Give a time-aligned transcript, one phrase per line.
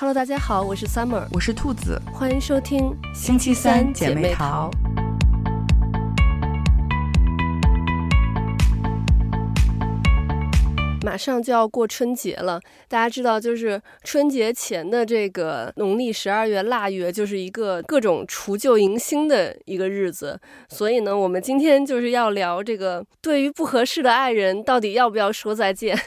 [0.00, 4.70] Hello，大家好，我是 Summer，我是兔子，欢迎收听星期三姐妹淘。
[11.02, 20.40] 马上就要过春节了，大家知道，就是春节前的这个农历十二月腊月，就是一个各种除旧迎新的一个日子。
[20.68, 25.98] 所以呢，我们今天就是要聊这个，对于不合适的爱人，到底要不要说再见？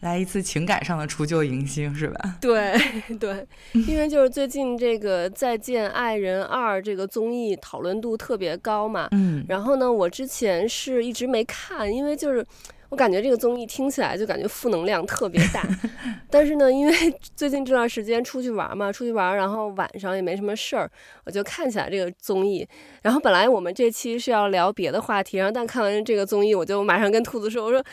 [0.00, 2.36] 来一次情感上的除旧迎新，是吧？
[2.40, 2.74] 对
[3.20, 3.46] 对，
[3.86, 9.08] 因为就是最近这个《再见爱人二》这个综艺讨论度特别高嘛。
[9.10, 9.44] 嗯。
[9.46, 12.42] 然后呢，我之前是一直没看，因为就是
[12.88, 15.68] 我感觉这个综艺听起来就感觉负能量特别大。
[16.30, 16.94] 但是呢，因为
[17.36, 20.90] 最近这段时间出去玩嘛，出去玩，然后晚上也没什么事儿，
[21.26, 22.66] 我就看起来这个综艺。
[23.02, 27.84] 然后本来我们这期是要聊别的话题，然后但看完这个综艺，我就马上跟兔子说，我说。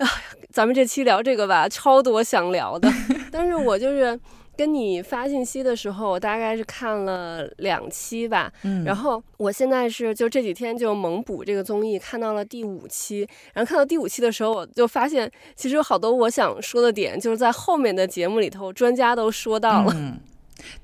[0.00, 0.08] 啊，
[0.50, 2.90] 咱们这期聊这个吧，超多想聊的。
[3.30, 4.18] 但是我就是
[4.56, 8.52] 跟你发信息的时候，我大概是看了两期吧。
[8.62, 8.82] 嗯。
[8.84, 13.28] 然后我现在是就这几天就猛补这个综艺，看到了第五期。
[13.52, 19.92] 然后看到第五期的时候，我就发现其实有好多我想说的点，就是在后面的节目里头，专家都说到了。
[19.94, 20.18] 嗯。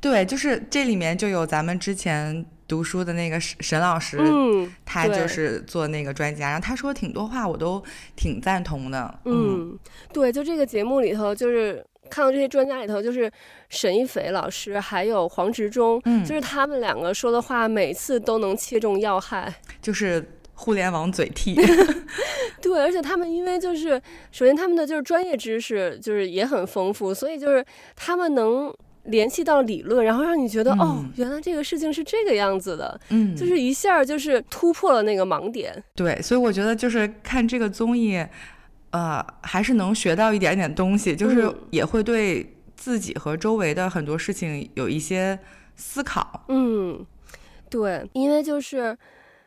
[0.00, 2.46] 对，就是这里面就有咱们之前。
[2.68, 7.82] 读书的那个沈沈老师，嗯，他就是做那个专家，然后他说挺多话，我都
[8.16, 9.20] 挺赞同的。
[9.24, 9.78] 嗯，嗯
[10.12, 13.30] 对，就这个节目里头，就是看到这些专家里头，就是
[13.68, 21.54] 沈一斐老师还有黄执中，嗯，就是他们两个说的话，每次都能切中要害，就是互联网嘴替。
[22.60, 24.00] 对，而且他们因为就是
[24.32, 27.64] 首先他们的就是专业知识就是也很丰富，所以就是
[27.94, 28.74] 他们能。
[29.06, 35.82] 联系到理论，然后让你觉得、嗯、哦，原来这个事情是这个样子的，嗯，就是一下就是突破了那个盲点。
[35.94, 38.24] 对，所以我觉得就是看这个综艺，
[38.90, 45.38] 呃，还是能学到一点点东西，就是也会对自己和周围的很多事情有一些
[45.74, 46.44] 思考。
[46.48, 47.04] 嗯，
[47.70, 48.96] 对，因为就是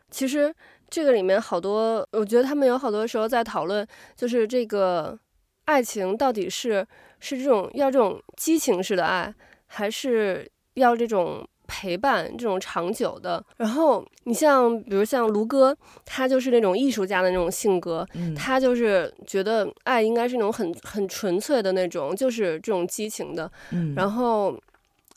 [0.09, 0.53] 其实
[0.89, 3.85] 这个里面好多，我觉得他们有好多时候在讨论，
[4.15, 5.17] 就是这个
[5.65, 6.85] 爱情到底是
[7.19, 9.33] 是这种要这种激情式的爱。
[9.71, 13.43] 还是要这种陪伴，这种长久的。
[13.57, 23.49] 然后你像，比如像卢哥，他就是那种艺术家的那种性格，嗯、他就是觉得爱应该是那种很很纯粹的那种，就是这种激情的。
[23.71, 24.57] 嗯、然后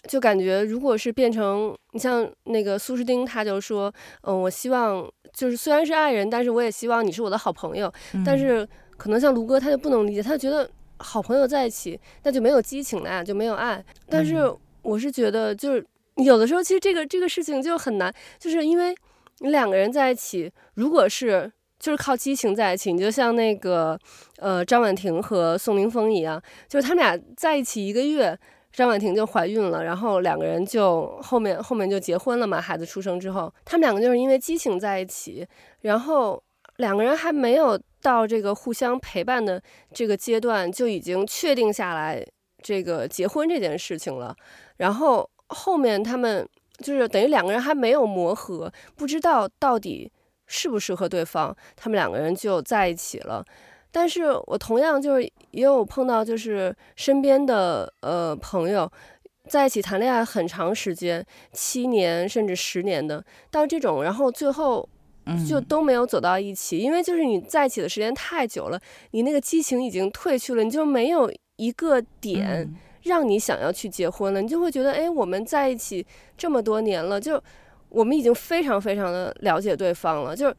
[0.06, 3.90] 就感觉，如果是变成你像那个苏诗丁，他就说，
[4.22, 7.90] 嗯，我希望就是虽然是爱人，但是我也希望你是我的好朋友。
[8.12, 10.68] 嗯、但是可能像卢哥，他就不能理解，他就觉得。
[11.02, 13.84] 好朋友在一起，那就没有激情了呀，就没有爱。
[14.08, 14.50] 但是
[14.82, 15.84] 我是觉得，就是
[16.16, 18.94] 有的时候，其实这个这个事情就很难，就是因为
[19.40, 23.98] 你两个人在一起，如果是就是靠激情在一起，你就像那个
[24.38, 28.38] 呃张婉婷和宋宁峰一样，就是他们俩在一起一个月，
[28.72, 32.60] 张婉婷就怀孕了，然后两个人就后面后面就结婚了嘛。
[32.60, 35.46] 孩子出生之后，他们两个就是因为激情在一起，
[35.80, 36.42] 然后
[36.76, 37.78] 两个人还没有。
[38.02, 39.62] 到这个互相陪伴的
[39.94, 42.22] 这个阶段，就已经确定下来
[42.60, 44.36] 这个结婚这件事情了。
[44.78, 46.46] 然后后面他们
[46.78, 50.10] 就是等于两个人还没有磨合，不知道到底
[50.46, 53.44] 适不适合对方，他们两个人就在一起了。
[53.92, 58.90] 但是我同样就是也有碰到，就是身边的呃朋友
[59.48, 64.88] 在一起谈恋爱很长时间，七年甚至十年的，到这种，然后最后。
[65.48, 68.80] 就都没有走到一起，因为就是你在一起的时间太久了，
[69.12, 72.68] 你那个激情已经褪去了，你就没有一个点
[73.02, 76.04] 让你想要去结婚了，你就会觉得，哎，我们在一起
[76.36, 77.42] 这么多年了，就
[77.88, 80.56] 我们已经非常非常的了解对方了，就是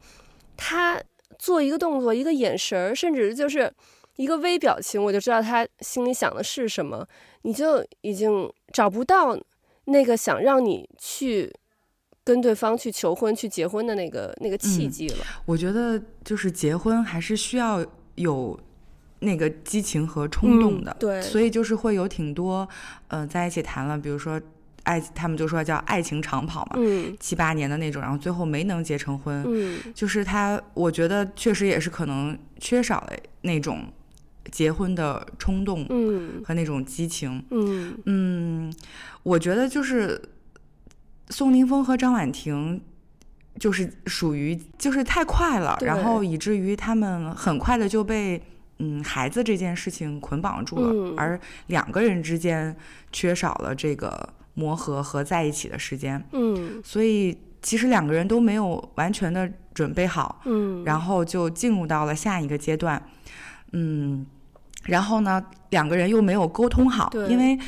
[0.56, 0.98] 他
[1.38, 3.70] 做一个动作，一个眼神儿，甚至就是
[4.16, 7.06] 一个微表情，我就知道他心里想的是什么，
[7.42, 9.38] 你就已经找不到
[9.84, 11.52] 那个想让你去。
[12.24, 15.16] 跟对方去求婚、去结婚的那个那个契机了。
[15.20, 18.58] 嗯，我觉得就是结婚还是需要有
[19.18, 20.90] 那个激情和冲动的。
[20.92, 22.66] 嗯，对，所以就是会有挺多，
[23.08, 24.40] 嗯、呃，在一起谈了，比如说
[24.84, 33.10] 爱，他们就说叫爱情长跑嘛，嗯，七八年的那种，然后最后没能结成婚，嗯，就是他，我觉得确实也是可能缺少了
[33.42, 33.84] 那种
[34.50, 38.74] 结婚的冲动，嗯，和那种激情，嗯嗯，
[39.22, 40.18] 我觉得就是。
[41.30, 42.80] 宋宁峰和张婉婷，
[43.58, 48.40] 就是属于就是太快了，然后以至于他们很快的就被
[48.78, 52.76] 嗯孩子这件事情捆绑住了，嗯，而两个人之间
[53.12, 63.02] 缺少了这个磨合和在一起的时间，嗯，所以其实两个人都没有完全的准备好，嗯，然后就进入到了下一个阶段，
[63.72, 64.26] 嗯，
[64.84, 67.58] 然后呢，两个人又没有沟通好，因为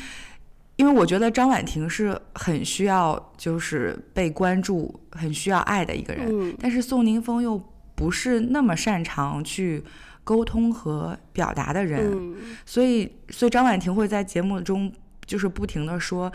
[0.77, 7.61] 因为我觉得张婉婷是很需要就是被关注、很需要爱的一个人，嗯、但是宋宁峰又
[7.95, 9.83] 不是那么擅长去
[10.23, 12.35] 沟通和表达的人，嗯、
[12.65, 14.91] 所以所以张婉婷会在节目中
[15.25, 16.31] 就是不停的说，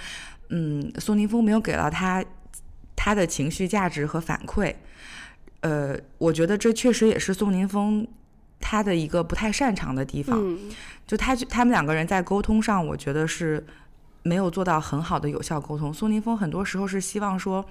[0.51, 2.25] 嗯，宋宁峰没有给到他
[2.97, 4.75] 他的情绪价值和反馈，
[5.61, 8.07] 呃，我觉得这确实也是宋宁峰。
[8.65, 10.71] 他的一个不太擅长的地方，嗯、
[11.05, 13.67] 就他他们两个人在沟通上，我觉得是
[14.23, 15.93] 没有做到很好的有效沟通。
[15.93, 17.65] 苏宁峰很多时候是希望说，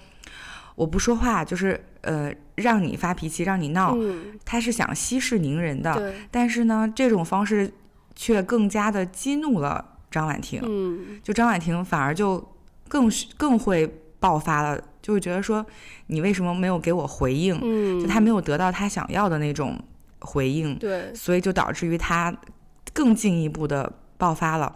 [0.75, 5.93] 我不说话，就是呃让你发脾气，让你闹，嗯、他是想息事宁人的。
[5.95, 7.71] 对但是呢，这种方式
[8.15, 10.61] 却更加的激怒了张婉婷。
[10.63, 12.43] 嗯、就张婉婷反而就
[12.87, 13.87] 更更会
[14.19, 15.65] 爆发了，就会觉得说，
[16.07, 17.59] 你为什么没有给我回应？
[17.61, 19.77] 嗯、就他没有得到他想要的那种。
[20.23, 22.31] 回应，对，所以就导致于他
[22.93, 24.71] 更进一步的爆发了，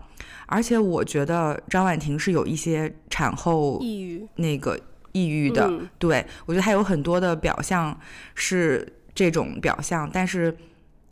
[0.48, 4.26] 而且我觉得张婉婷是有一些产后抑郁。
[4.38, 4.76] 那个
[5.12, 7.96] 抑郁的，嗯、对，我觉得她有很多的表象
[8.34, 10.58] 是这种表象，但是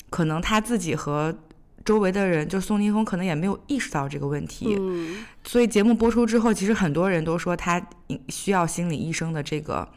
[0.10, 1.32] 可能她自己和
[1.86, 7.80] 周围的人，就宋宁峰可能也没有意识到这个问题，嗯、所以节目播出之后，其实很多人都说她
[8.30, 9.88] 需要心理医生的这个。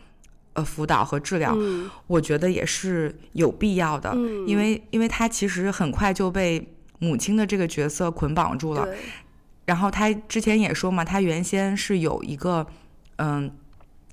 [0.57, 6.67] 呃，辅导和治疗，嗯、我觉得也是有必要的，嗯、因为因为他其实很快就被
[6.99, 8.89] 母亲的这个角色捆绑住了。
[9.65, 12.67] 然后他之前也说嘛，他原先是有一个
[13.17, 13.51] 嗯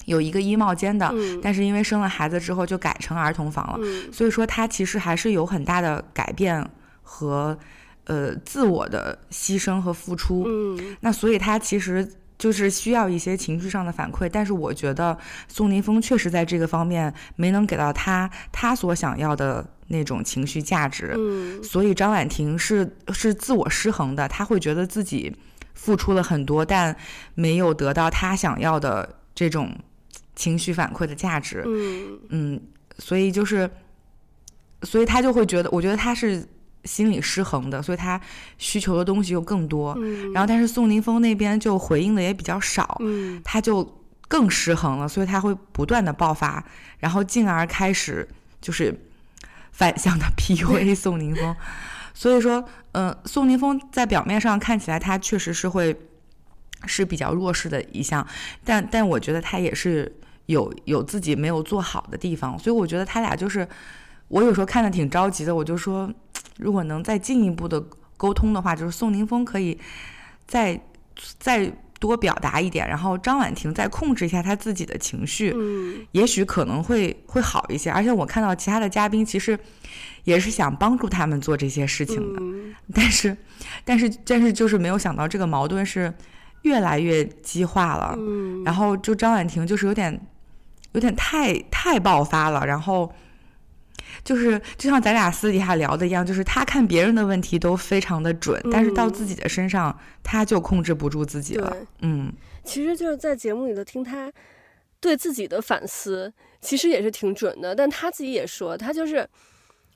[0.05, 6.67] 有一个衣帽间的，嗯、但是因为生了孩子之后就改成儿童房了，嗯、所以说他其实还是有很大的改变
[7.01, 7.57] 和
[8.05, 10.45] 呃自我的牺牲和付出。
[10.47, 12.09] 嗯、那所以他其实。
[12.35, 25.33] 就是需要一些情绪上的反馈，但是我觉得宋宁峰确实在这个方面没能给到他他所想要的那种情绪价值，嗯，所以张婉婷是是自我失衡的，她会觉得自己
[25.73, 26.93] 付出了很多，但
[27.35, 29.73] 没有得到她想要的这种
[30.35, 32.61] 情绪反馈的价值，嗯嗯，
[32.97, 33.69] 所以就是，
[34.81, 36.45] 所以她就会觉得，我觉得她是。
[36.85, 38.19] 心理失衡的，所以他
[38.57, 39.95] 需求的东西又更多。
[40.01, 43.89] 嗯、然后，但是宋宁峰那边就回应的也比较少，嗯、他就
[44.27, 46.61] 更失衡了，所以他会不断的爆发，
[46.99, 48.27] 然后进而开始
[48.59, 48.93] 就是
[49.73, 51.53] 反向的 PUA 宋宁峰。
[52.13, 55.93] 所以说，嗯、呃，宋宁峰在表面上看起来他确实是会
[56.85, 58.25] 是比较弱势的一项，
[58.63, 60.09] 但但我觉得他也是
[60.45, 63.67] 有有自己没有做好的地方，所以我觉得他俩就是
[64.29, 66.09] 我有时候看的挺着急的，我就说。
[66.59, 67.83] 如果能再进一步的
[68.15, 69.75] 沟通的话，就是宋宁峰可以
[70.45, 70.79] 再
[71.39, 71.65] 再
[72.03, 77.89] 多表达一点，然后张婉婷再控制一下她自己的情绪，嗯，也许可能会会好一些。
[77.89, 79.57] 而且我看到其他的嘉宾其实
[80.25, 83.37] 也是想帮助他们做这些事情的， 嗯、但是
[83.85, 86.13] 但是但是就是没有想到这个矛盾是
[86.63, 90.19] 越来越激化了，嗯，然后就张婉婷就是有点
[90.91, 93.09] 有点太太爆发了，然后。
[94.23, 101.75] 就是就像咱俩私底下聊的一样，就是他看别人的问题都非常的准，嗯、但是到自己的身上他就控制不住自己了。
[102.01, 102.31] 嗯，
[102.63, 104.31] 其实就是在节目里头听他
[104.99, 106.31] 对自己的反思，
[106.61, 107.75] 其实也是挺准的。
[107.75, 109.27] 但他自己也说，他就是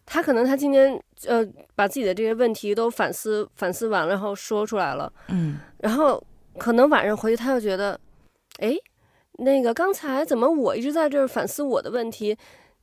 [0.05, 5.11] 他可能他今天呃把自己的这些问题都反思反思完了，然后说出来了。
[5.29, 6.21] 嗯，然后
[6.57, 7.99] 可能晚上回去他又觉得，
[8.59, 8.75] 哎，
[9.39, 12.37] 那个刚才怎么我一直在这儿反思我的问题？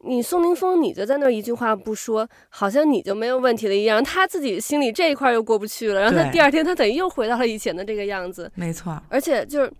[0.05, 4.03] 你宋宁峰，你就在那儿一句话不说，好像你就没有问题了一样。
[4.05, 8.51] 他自己心里这一块又过不去了，然后他第二天他等于又回到了以前的这个样子。
[8.55, 9.73] 没错，而且就是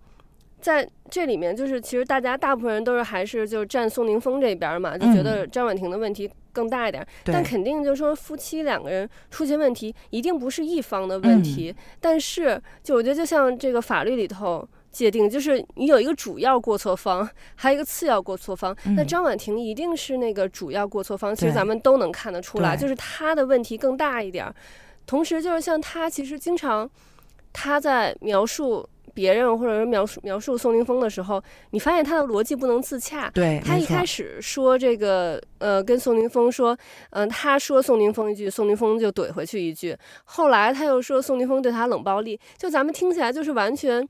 [0.59, 7.03] 在这里面，就是其实大家大部分人都是还是就是站宋宁峰这边嘛，就觉得张婉婷的问题更大一点。
[7.03, 11.73] 嗯、但肯定就是说夫妻两个人出现问题，一定不是一方的问题。
[11.77, 14.67] 嗯、但是就我觉得，就像这个法律里头。
[14.95, 18.73] 界定就是你有一个主要过错方，还有一个次要过错方。
[18.85, 24.49] 嗯、那张婉婷一定是那个主要过错方，其实咱们都能看得出来，就是她的问题更大一点。
[25.05, 26.89] 同时，就是像她其实经常，
[27.51, 33.29] 她在描述别人或者是描述描述宋宁峰的时候，你发现他的逻辑不能自洽。
[33.31, 36.73] 对，她一开始说这个呃，跟宋宁峰说，
[37.11, 39.95] 嗯、呃，他说宋宁峰一句，宋宁峰就怼回去一句。
[40.23, 44.07] 后来他又说宋宁峰对他冷暴力，就咱们听起来就是完全。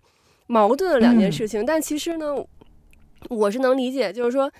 [0.47, 2.35] 矛盾的两件事情，嗯、但其实呢，
[3.29, 4.51] 我是能理解，就是说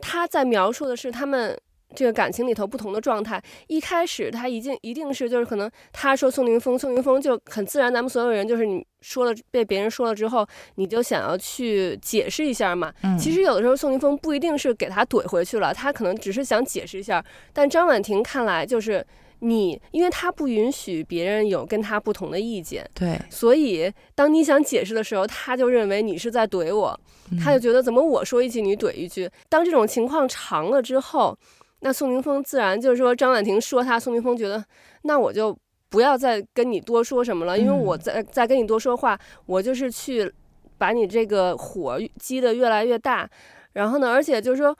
[0.00, 1.58] 他在描述的是他们
[1.94, 3.42] 这个感情里头不同的状态。
[3.66, 10.46] 一开始他一定一定是就是可能他说宋宁峰，宋宁峰就很自然，咱们所有人就是你说了被别人说了之后，
[10.76, 12.92] 你就想要去解释一下嘛。
[13.02, 17.24] 嗯、其实有的时候宋宁峰不一定是给他怼回去了，他可能只是想解释一下。
[17.52, 19.04] 但张婉婷看来就是
[19.40, 26.98] 你，因为他不允许别人有跟他不同的意见，对，所以当你想解释的时候，他就认为你是在怼我，
[27.42, 29.30] 他就觉得怎么我说一句你怼一句。
[29.48, 31.38] 当这种情况长了之后，
[31.80, 34.64] 那宋宁峰自然就是说张婉婷说他，宋宁峰觉得
[35.02, 35.56] 那我就
[35.88, 40.32] 不要再跟你多说什么了，因为我在再跟你多说话，我就是去
[40.76, 43.28] 把你这个火激得越来越大。
[43.74, 44.76] 然后呢，而且就是说。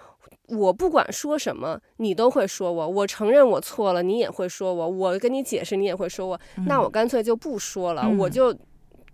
[0.48, 2.88] 我不管说什么，你都会说我。
[2.88, 4.88] 我承认我错了，你也会说我。
[4.88, 6.40] 我跟你解释，你也会说我。
[6.56, 8.56] 嗯、那我干脆就不说了，嗯、我就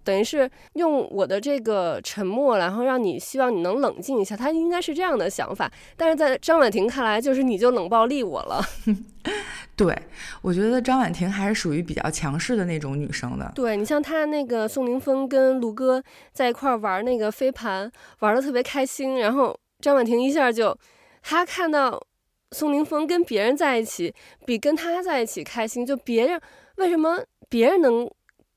[0.05, 4.37] 等于是用我的这个沉默，然后让你希望你能冷静一下。
[4.37, 8.65] 他应该是这样的想法，但是在张婉婷看来，就是你就冷暴力我了。
[9.75, 9.93] 对，
[10.41, 13.51] 我觉得张婉婷还是属于比较强势的那种女生的。
[13.57, 16.01] 对，你像她那个宋宁峰跟卢哥
[16.33, 20.77] 在一块玩那个飞盘，玩的特别开心，然后张婉婷一下就。
[21.27, 22.01] 他看到
[22.53, 24.15] 宋宁峰跟别人在一起，
[24.45, 25.85] 比跟他在一起开心。
[25.85, 26.39] 就别人
[26.77, 28.09] 为什么别人能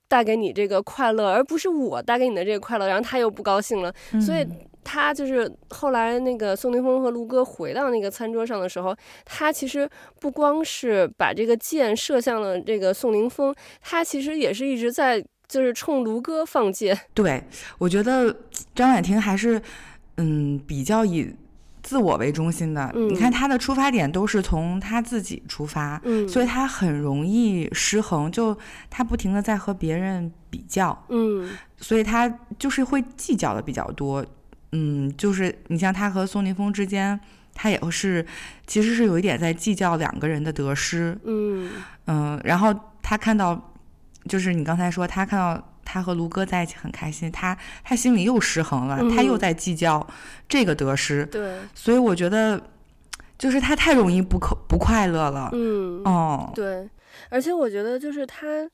[0.10, 2.86] 带给你这个快乐，而不是我带给你的这个快乐？
[2.88, 4.46] 然后他又不高兴了，嗯、所以
[4.84, 8.94] 他就是后来那个宋宁峰和卢哥回到那个餐桌上的时候，
[9.24, 17.00] 他其实不光是把这个箭射向了这个宋宁峰，他其实也是一直在就是冲卢哥放箭。
[17.14, 17.42] 对，
[17.78, 18.36] 我觉得
[18.76, 19.62] 张婉婷还是
[20.18, 21.34] 嗯比较以。
[21.88, 28.58] 自我为中心的，嗯、你看他的出发点都是从他自己出发，嗯、所以他很容易失衡，就
[28.90, 32.28] 他不停的在和别人比较，嗯，所以他
[32.60, 34.26] 就是会计较的比较多，
[34.74, 37.18] 嗯，就是你像他和宋宁峰之间，
[37.54, 38.26] 他也是
[38.66, 41.72] 其实是有一点在计较两个人的得失，嗯。
[42.08, 43.72] 嗯，然后他看到，
[44.28, 45.74] 就是你刚才说他看到。
[45.90, 50.06] 他和卢哥在一起很开心，他他心里又失衡了，嗯、他又在计较
[50.50, 52.62] 这个得失，对，所以我觉得
[53.38, 56.04] 就是他太容易不可不快乐了，嗯。
[56.04, 56.90] 哦，对，
[57.30, 58.70] 而且我觉得就是他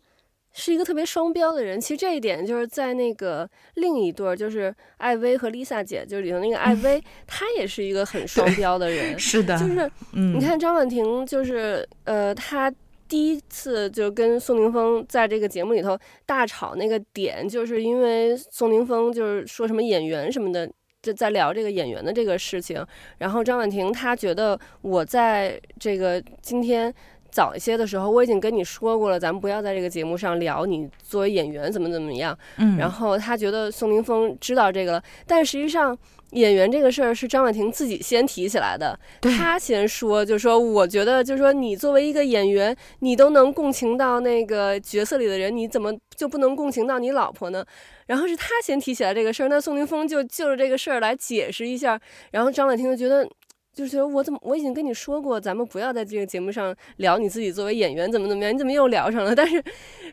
[0.54, 12.74] 是一个特别双标的人，其实这一点就是在那个另一对儿，就是艾薇和 Lisa 姐，就是里头那个艾薇， 嗯、她也是一个很双标的人，是的，就是、嗯、你看张婉婷，就是呃，她。
[13.14, 20.68] 第一次就跟宋宁峰在这个节目里头大吵那个点，就是因为宋宁峰就是说什么演员什么的，
[21.00, 22.84] 就在聊这个演员的这个事情。
[23.20, 26.92] 然后张婉婷她觉得我在这个今天
[27.34, 32.38] 早一些的时候，我已经跟你说过了，咱们不要在这个节目上聊你作为演员怎么怎么样。
[32.58, 32.78] 嗯。
[32.78, 35.98] 然后他觉得宋宁峰知道这个了，但实际上。
[36.34, 47.64] 演员这个事儿是张婉婷自己先提起来的，他先说，就说我觉得，就说你作为一个演员，你都能共情到那个角色里的人，你怎么就不能共情到你老婆呢？
[48.08, 52.00] 然后是他先提起来这个事儿，那宋宁峰就就着这个事儿来解释一下，
[52.32, 53.30] 然后张婉婷就觉得，
[53.74, 59.36] 就是我怎么我已经跟你说过，咱们不要在这个节目上聊你自己作为演员怎么怎么样，你怎么又聊上了？
[59.36, 59.58] 但是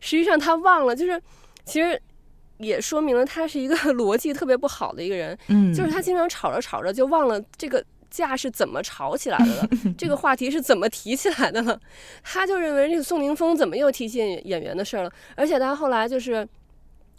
[0.00, 1.20] 实际上他忘了，就是
[1.64, 2.00] 其实。
[2.58, 11.80] 也说明了他是一个 逻辑特别不好的一个人，嗯，就是他经常吵着吵着就忘了这个架是怎么吵起来的了， 这个话题是怎么提起来的了，
[12.22, 16.46] 他就认为这个宋宁峰怎么又提起演员的事儿了，而且他后来就是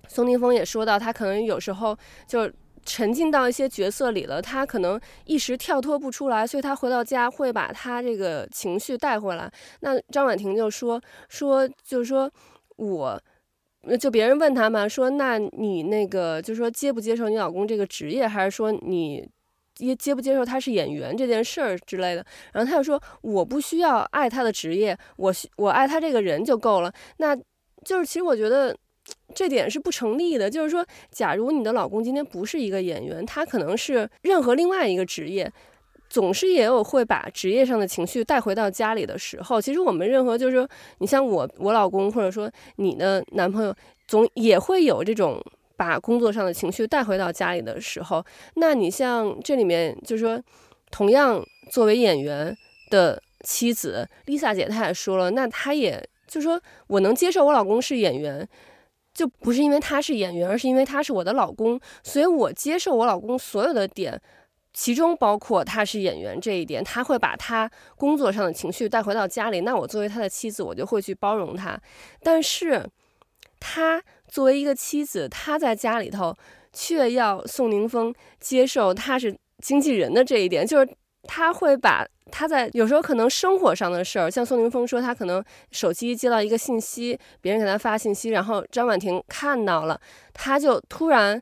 [0.08, 2.48] 宋宁峰也说到，他可能有时候就
[2.86, 9.52] 沉浸到一些角色里了，他可能一时跳脱不出来，所以他回到家会把他这个情绪带回来。
[9.82, 12.32] 那张婉婷就说说就是说
[12.78, 13.22] 我。
[14.00, 19.28] 就别人问他嘛，说那你那个就是说接不接受你老公这个职业，还是说你
[19.74, 22.24] 接接不接受他是演员这件事儿之类的？
[22.54, 26.94] 然后他就说我不需要爱他的职业，我需我爱他这个人就够了。
[27.18, 27.36] 那
[27.84, 28.78] 就是其实我觉得
[29.34, 30.50] 这点是不成立的。
[30.50, 35.52] 就是说，假如你的老公今天不是一个演员，他可能是任何另外一个职业。
[36.10, 39.62] 总是也有会把职业上的情绪带回到家里的时候。
[39.62, 43.74] 其实我们任何就是说，你像我，我老公，或者说你的男朋友，
[44.10, 45.42] 总也会有这种
[45.78, 48.22] 把工作上的情绪带回到家里的时候。
[48.56, 50.44] 那你像这里面，就是说，
[50.92, 52.54] 同样作为演员
[52.90, 58.46] 的妻子，Lisa 姐她也说了，那她也就说，我能接受我老公是演员，
[59.22, 64.20] 就不是因为他是演员，而是因为他是我的老公，所以我接受我老公所有的点。
[64.74, 69.62] 其中包括他是演员这一点，他会把他工作上的情绪带回到家里。
[69.62, 71.80] 那我作为他的妻子，我就会去包容他。
[72.24, 72.84] 但是，
[73.60, 76.36] 他作为一个妻子，他在家里头
[76.74, 90.00] 却要宋宁峰接受他是经纪人的这一点，就是他会把他在有时候可能生活上的事儿，像宋宁峰说，他可能手机接到一个信息，别人给他发信息，然后张婉婷看到了，
[90.34, 91.42] 他就突然。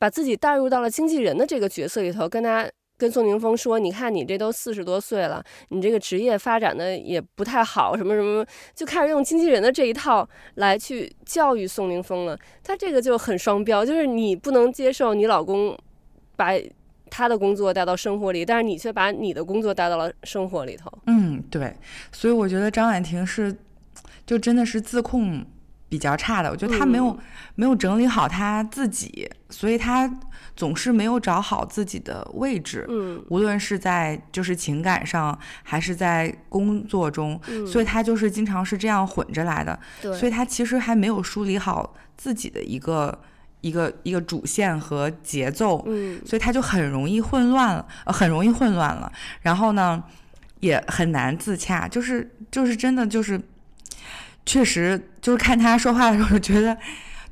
[0.00, 8.42] 把自己带入到了经纪人的这个角色里头，跟他跟宋宁峰说：“你看你这都四十多岁了，你这个职业发展的也不太好，什么什么，
[8.74, 12.34] 就开始用经纪人的这一套来去教育宋宁峰了。
[12.64, 15.76] 他这个就很双标，就是你不能接受你老公
[16.34, 16.52] 把
[17.10, 20.90] 他的工作带到生活里，但是你却把你的工作带到了生活里头。
[21.06, 21.76] 嗯，对，
[22.12, 23.54] 所以我觉得张婉婷是，
[24.24, 25.44] 就真的是自控
[25.88, 26.50] 比较差的。
[26.50, 27.18] 我觉得她没有、嗯、
[27.56, 30.10] 没有整理好她自己，所以她。
[30.56, 43.18] 总是没有找好自己的位置，嗯，无论是在就是情感上，还是在工作中，嗯，所以她就是经常是这样混着来的，对，所以她其实还没有梳理好自己的一个
[43.60, 49.10] 一个一个主线和节奏，嗯，所以他就很容易混乱了，呃，很容易混乱了，
[49.42, 50.02] 然后呢，
[50.60, 53.40] 也很难自洽，就是就是真的就是，
[54.46, 56.76] 确实就是看他说话的时候就觉得。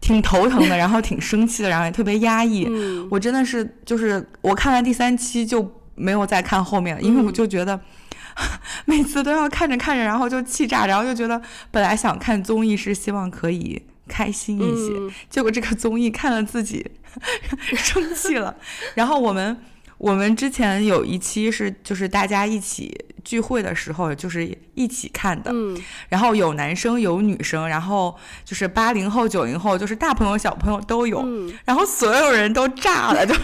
[0.00, 2.64] 挺头疼的， 然后挺生气的，然后也特别压抑。
[2.68, 8.46] 嗯、我真的是，就是我看完第三期就没有再看后面了，因为我就觉得、嗯、
[8.86, 11.42] 每次都要看着看着，然后就气炸，然后就觉得
[11.72, 16.84] 本来想看综艺是希望可以开心一些，嗯、结果这个综艺看了自己
[17.76, 18.56] 生气了。
[18.94, 19.56] 然后我们
[19.98, 23.04] 我们之前有一期是就是大家一起。
[23.24, 25.76] 聚会的时候就是一起看的，嗯，
[26.08, 33.34] 然后有男生有女生，然后就是八零后九零后，就是大朋友小朋友都有，嗯，然后所有人都炸了， 就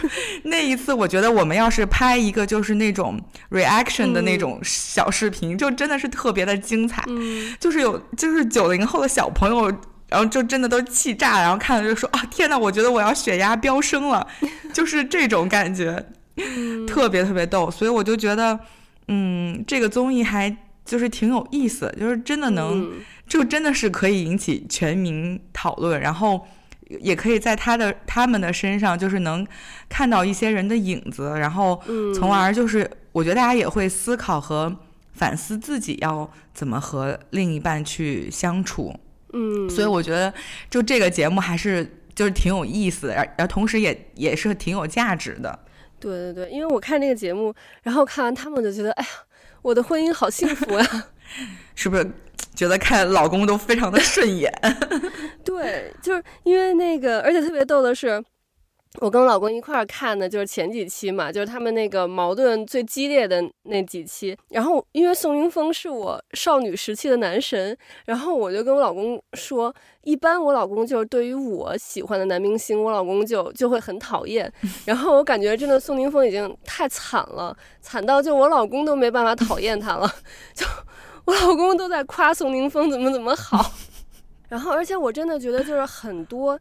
[0.44, 9.71] 那一次，我觉得我们要是拍一个就是那种 reaction 的那种小视频，嗯，就真的是特别的精彩，嗯，就是有就是九零后的小朋友，
[10.14, 14.26] 然后就真的都气炸，然后看了就说啊天呐，我觉得我要血压飙升了，
[14.73, 16.06] 就是这种感觉，
[16.37, 18.59] 嗯，特别特别逗，所以我就觉得。
[19.06, 22.92] 嗯，这个综艺还就是挺有意思，就是真的能，嗯、
[23.28, 26.40] 就真的是可以引起全民讨论，然后
[27.00, 29.47] 也可以在他的他们的身上，就是能
[29.90, 31.78] 看到一些人的影子，然后
[32.14, 34.75] 从而就是我觉得大家也会思考和
[35.12, 38.99] 反思自己要怎么和另一半去相处。
[39.35, 40.33] 嗯，所以我觉得
[40.71, 45.59] 就这个节目还是就是挺有意思的，而而同时也也是挺有价值的。
[45.99, 49.11] 对对对，因为我看这个节目，然后看完他们就觉得，哎呀，
[49.62, 50.87] 我的婚姻好幸福啊，
[51.75, 52.11] 是不是？
[52.55, 54.53] 觉得看老公都非常的顺眼。
[55.44, 58.23] 对，就是因为那个，而且特别逗的是。
[59.00, 64.37] 我跟我老公一块儿看的，就是前几期嘛，就是他们那个矛盾最激烈的那几期。
[64.50, 67.76] 然后因为宋宁峰是我少女时期的男神，
[68.07, 74.50] 然后我就跟我老公说，一般我老公就是对于我喜欢的男明星，我老公就就会很讨厌。
[74.87, 80.09] 然后我感觉真的宋宁峰已经太惨了，惨到就我老公都没办法讨厌他了，
[80.54, 80.64] 就
[81.24, 83.72] 我老公都在夸宋宁峰怎么怎么好。
[84.48, 86.57] 然后而且我真的觉得就是很多。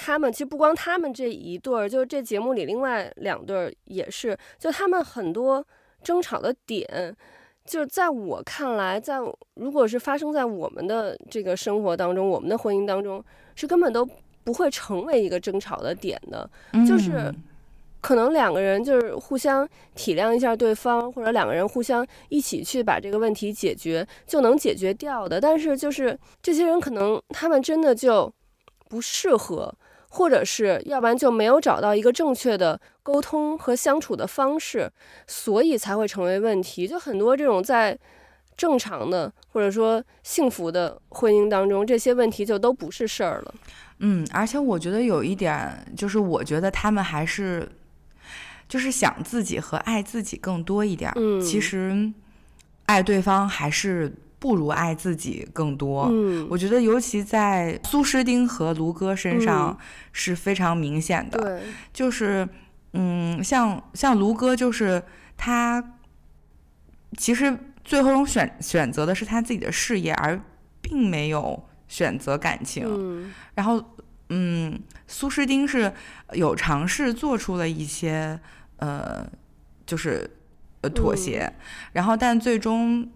[0.00, 5.66] 他们其实不光他们这一对儿，就是这节目里另外两对儿也是，就他们很多
[6.04, 7.14] 争吵的点，
[7.64, 9.18] 就是在我看来，在
[9.54, 13.22] 如果是发生在我们的这个生活当中，我们的婚姻当中，
[13.56, 14.08] 是根本都
[14.44, 16.48] 不会成为一个争吵的点的，
[16.86, 17.34] 就是
[18.00, 25.40] 可能两个人就是互相体谅一下对方，或者两个人互相一起去把这个问题解决，就能解决掉的。
[25.40, 28.32] 但是就是这些人可能他们真的就
[28.88, 29.74] 不适合。
[30.08, 34.90] 或者是要不然就没有找到一个正确的沟通和相处的方式，
[35.26, 36.88] 所以才会成为问题。
[36.88, 37.98] 就很多这种在
[38.56, 43.54] 正常的或者说幸福的婚姻当中，这些问题就都不是事儿了。
[43.98, 47.68] 嗯，而且我觉得有一点，就是我觉得他们还是
[48.68, 51.12] 就是想自己和爱自己更多一点。
[51.16, 52.12] 嗯，其实
[52.86, 54.12] 爱对方还是。
[54.40, 56.08] 不如爱自己更多。
[56.12, 59.76] 嗯，我觉得尤其在苏诗丁和卢哥身上
[60.12, 61.40] 是非常明显的。
[61.40, 62.48] 对，就是，
[62.92, 65.02] 嗯，像像卢哥，就是
[65.36, 65.96] 他
[67.16, 70.40] 其实最后选选择的是他自己的事业，而
[70.80, 72.84] 并没有选择感情。
[72.86, 73.82] 嗯，然后，
[74.28, 75.92] 嗯，苏诗丁是
[76.32, 78.38] 有尝试做出了一些
[78.76, 79.28] 呃，
[79.84, 80.30] 就是
[80.82, 81.54] 呃妥协，嗯，
[81.94, 83.10] 然后但最终。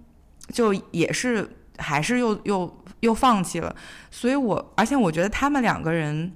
[0.49, 3.75] 就也是还是又又又放弃了，
[4.11, 6.33] 所以我而且我觉得他们两个人，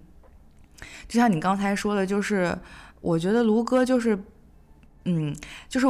[1.09, 2.57] 就像你刚才说的，就是
[3.01, 4.19] 我觉得卢哥就是，
[5.05, 5.35] 嗯，
[5.69, 5.87] 就是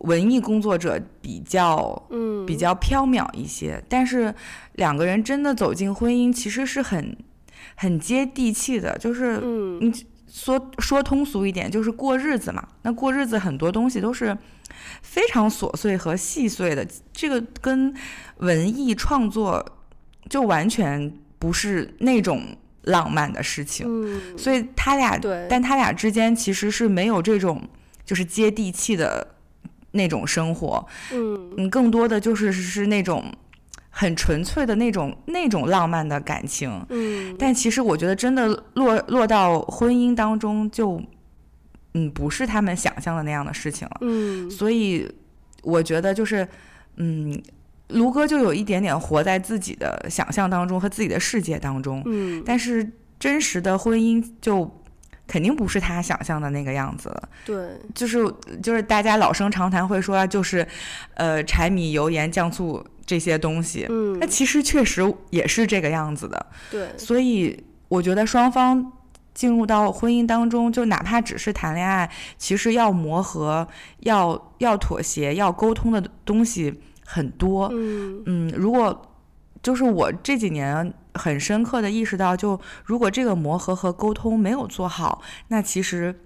[0.00, 2.30] 文艺工作者比较嗯。
[2.46, 4.34] 比较飘渺一些，但是
[4.72, 7.16] 两个人真的走进婚姻，其实是很
[7.76, 9.38] 很接地气的，就是
[9.80, 9.92] 你
[10.32, 12.66] 说说通俗一点，就是过日子嘛。
[12.82, 14.36] 那过日子很多东西都是。
[15.02, 17.92] 非常琐碎和细碎的，这个跟
[18.36, 19.64] 文艺创作
[20.28, 23.84] 就完全不是那种浪漫的事情。
[23.86, 27.68] 嗯，所以他俩，但他俩之间其实是没有这种，
[28.06, 29.34] 就是接地气的
[29.90, 33.24] 那种生活，嗯嗯，更多的就是是那种
[33.90, 41.02] 很纯粹的那种那种浪漫的感情，嗯，但其实我觉得真的落落到婚姻当中就，
[41.94, 45.06] 嗯，不是他们想象的那样的事情了，嗯，所以
[45.62, 46.46] 我觉得就是，
[46.96, 47.38] 嗯，
[47.88, 54.70] 卢哥就有一点点活在自己的想象当中和自己的世界当中，嗯，但是真实的婚姻就。
[55.26, 58.18] 肯定不是他想象的那个样子了，对，就是
[58.60, 60.66] 就是大家老生常谈会说，就是，
[61.14, 68.92] 呃，柴米油盐酱醋这些东西，嗯，那其实确实也是这个样子的，对，所以我觉得双方
[69.34, 73.66] 进入到婚姻当中，就哪怕只是谈恋爱，其实要磨合、
[74.00, 78.22] 要要妥协、要沟通的东西很多，嗯。
[78.26, 79.06] 嗯，如果。
[79.62, 86.18] 就是我这几年很深刻的意识到，就如果这个磨合和沟通没有做好，那其实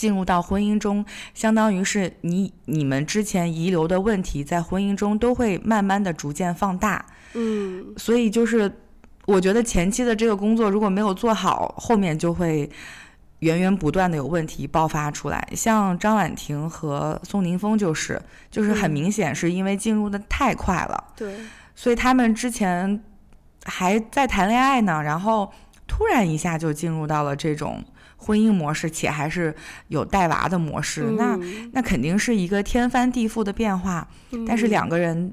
[0.00, 7.04] 进入到婚姻中，相当于是你你们之前遗留的问题，在婚姻中都会慢慢的逐渐放大。
[7.34, 8.72] 嗯，所以就是
[9.26, 12.70] 我觉得前期的这个工作如果没有做好，后面就会
[13.40, 15.46] 源源不断的有问题爆发出来。
[15.54, 18.18] 像张婉婷和宋宁峰就是，
[18.50, 21.12] 就是很明显是因为进入的太快了。
[21.14, 21.34] 对。
[21.74, 23.02] 所以他们之前
[23.64, 25.52] 还在谈恋爱呢，然后
[25.86, 27.84] 突然一下就进入到了这种
[28.20, 29.54] 婚姻模式，且还是
[29.88, 31.38] 有带娃的模式，嗯、那
[31.72, 34.06] 那肯定是一个天翻地覆的变化。
[34.32, 35.32] 嗯、但是两个人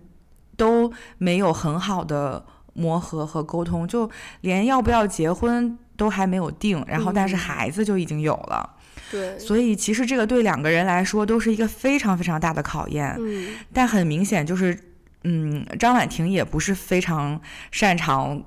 [0.56, 4.10] 都没有很好的磨合和沟通，就
[4.41, 8.69] 连要不要结婚都还没有定，然后但是孩子就已经有了。
[9.12, 13.13] 对、嗯，所以其实这个对两个人来说都是一个非常非常大的考验。
[13.19, 14.80] 嗯，但很明显就是。
[15.23, 18.41] 嗯，张婉婷也不是非常擅长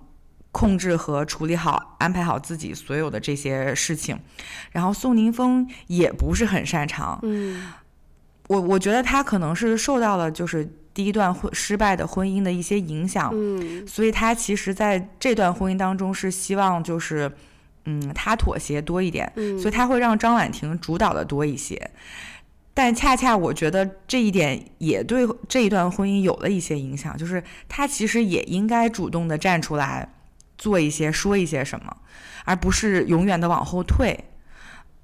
[0.52, 4.18] 控制和处理好、安排好自己所有的这些事情，
[4.72, 7.18] 然后宋宁峰也不是很擅长。
[7.22, 7.72] 嗯，
[8.48, 17.30] 我我觉得他可能是受到了就是第一段婚失败的婚姻的一些影响，嗯，所以他其实在这段婚姻当中是希望就是
[17.84, 21.90] 嗯他妥协多一点，嗯，所以他会让张婉婷主导的多一些。
[22.72, 30.08] 但恰恰我觉得这一点也对这一段婚姻有了一些影响，就是他其实也应该主动的站出来，
[30.60, 31.96] 做一些说一些什么，
[32.44, 34.16] 而不是永远的往后退。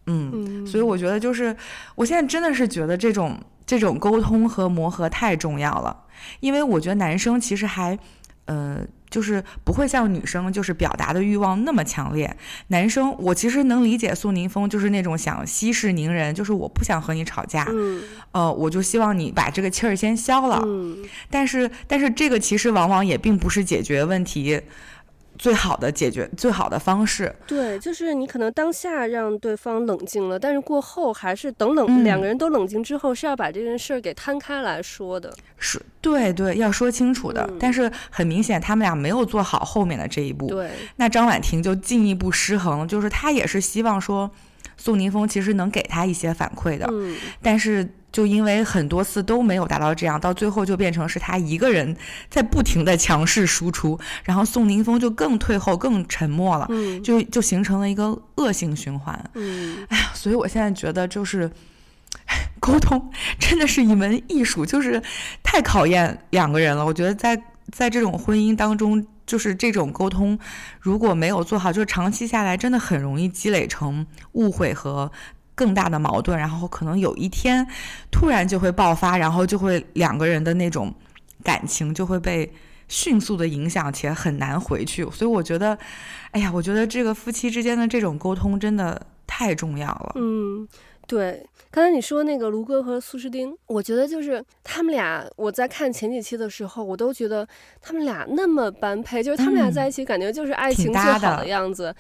[0.07, 1.57] 嗯，嗯，所以我觉得就是
[1.97, 6.05] 我现在真的是觉得这种这种沟通和磨合太重要了，
[6.39, 7.99] 因为我觉得男生其实还，
[8.45, 8.87] 呃。
[9.09, 12.37] 就是不会像女生，就是表达的欲望那么强烈。
[12.67, 20.61] 男生，我其实能理解宋宁峰，就是那种想息事宁人，就是我不想和你吵架，嗯，呃，我就希望你把这个气儿先消了。
[20.67, 20.99] 嗯，
[21.31, 24.61] 但是，但是这个其实往往也并不是解决问题
[25.39, 27.35] 最好的解决最好的方式。
[27.47, 35.33] 对，就是你可能当下让对方冷静了，但是过后还是等冷、嗯、两个人都冷静之后，是要把这件事儿给摊开来说的。
[35.59, 37.47] 是，对对，要说清楚的。
[37.51, 40.47] 嗯、但是很明显，他们俩没有做好后面的这一步。
[40.49, 44.31] 对，那张婉婷就进一步失衡，就是她也是希望说，
[44.77, 47.89] 宋宁峰其实能给她一些反馈的，嗯，但是。
[48.17, 51.95] 就因为很多次都没有达到这样，到最后就变成是他一个人
[52.31, 59.23] 在不停的强势输出，然后宋宁峰就更退后、更沉默了，嗯，就就形成了一个恶性循环。
[59.35, 61.51] 嗯，哎呀，所以我现在觉得就是
[62.59, 65.03] 沟通 真的是一门艺术，就是
[65.43, 66.87] 太考验两个人了。
[66.87, 67.39] 我觉得在
[67.71, 70.39] 在这种婚姻当中，就是这种沟通
[70.81, 75.13] 如果没有做好，就是长期下来真的很容易积累成误会和。
[75.57, 77.67] 更大的矛盾，然后可能有一天
[78.13, 80.95] 突然就会爆发，然后就会两个人的那种
[81.43, 82.53] 感情就会被
[82.89, 85.03] 迅速的影响，且很难回去。
[85.11, 85.77] 所以我觉得，
[86.33, 90.13] 哎呀，我觉得这个夫妻之间的这种沟通真的太重要了。
[90.17, 90.69] 嗯，
[91.07, 91.45] 对。
[91.71, 97.47] 刚才你说那个卢哥和苏诗丁，我觉得就是他们俩，我在看前几期的时候，我都觉得
[97.81, 101.89] 他们俩那么般配，就是他们俩在一起，感觉就是爱情最好的样子。
[101.89, 101.97] 嗯、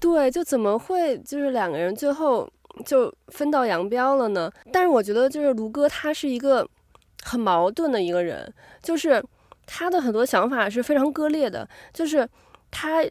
[0.00, 2.48] 对，就怎么会就是两个人最后。
[2.84, 4.50] 就分道扬镳了呢。
[4.72, 6.66] 但是我觉得，就是卢哥他是一个
[7.22, 8.52] 很矛盾的一个人，
[8.82, 9.22] 就是
[9.66, 11.68] 他的很多想法是非常割裂的。
[11.92, 12.28] 就是
[12.70, 13.04] 他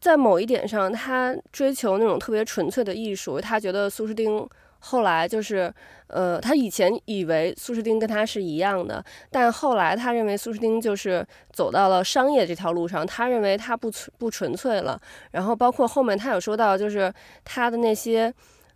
[0.00, 3.40] 在某一点上，他追求那种特别纯粹的艺术。
[3.40, 4.46] 他觉得苏诗丁
[4.78, 5.72] 后来就是，
[6.08, 15.00] 呃，他以前以为苏诗丁跟他是一样的，但后来他认为苏诗丁就是走到了商业这条路上，他认为他不纯不纯粹了。
[15.30, 17.12] 然后包括后面他有说到，就是
[17.44, 18.32] 他的那些。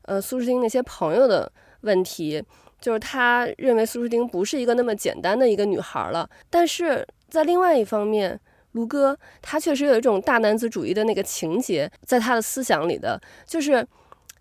[0.08, 2.42] 呃，苏诗丁那些朋友的问题，
[2.80, 6.26] 就是他认为苏诗丁不是一个那么简单的一个女孩了。
[6.48, 8.40] 但是在另外一方面，
[8.72, 13.86] 卢哥他确实有一种大男子主义的那个情节在他的思想里的，就是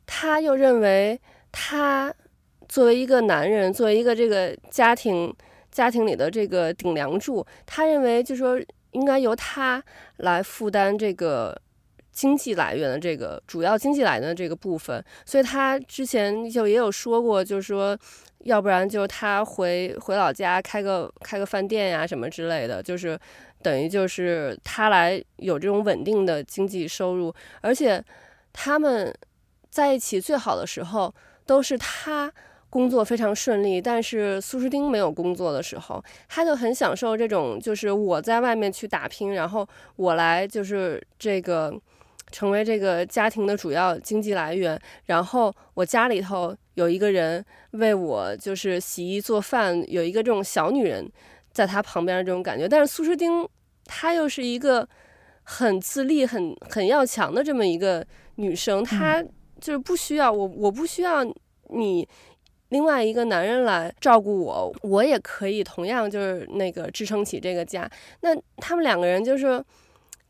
[0.05, 1.19] 他又认为
[1.51, 2.13] 他
[2.69, 5.35] 作为一个男人，作为一个这个家庭
[5.69, 8.57] 家庭里的这个顶梁柱，他认为就说
[8.91, 9.83] 应该由他
[10.15, 11.61] 来负担这个
[12.17, 17.97] 经济来源的这个主要经济来源的这个部分，所以他之前就也有说过，就是说。
[18.43, 23.19] 要不然就是他回回老家开个开个饭店呀什么之类的，就是
[23.61, 28.01] 等于就是他来有这种稳定的经济收入，而且
[28.53, 29.13] 他们
[29.69, 31.13] 在一起最好的时候
[31.45, 32.31] 都是他
[32.69, 41.73] 工作非常顺利，但是苏诗丁没有工作的时候，他就很享受这种就是我在外面去打拼，然后我来就是这个。
[42.29, 51.09] 成为这个家庭的主要经济来源，然后我家里头有一个人为我就是洗衣做饭，有一个这种小女人
[51.53, 52.67] 在她旁边的这种感觉。
[52.67, 53.47] 但是苏诗丁
[53.85, 54.87] 她又是一个
[55.43, 59.23] 很自立、很很要强的这么一个女生，她
[59.61, 61.23] 就是不需要我，我不需要
[61.69, 62.05] 你
[62.69, 67.89] 另外一个男人来照顾我，我也可以同样就是那个支撑起这个家。
[68.19, 69.63] 那他们两个人就是。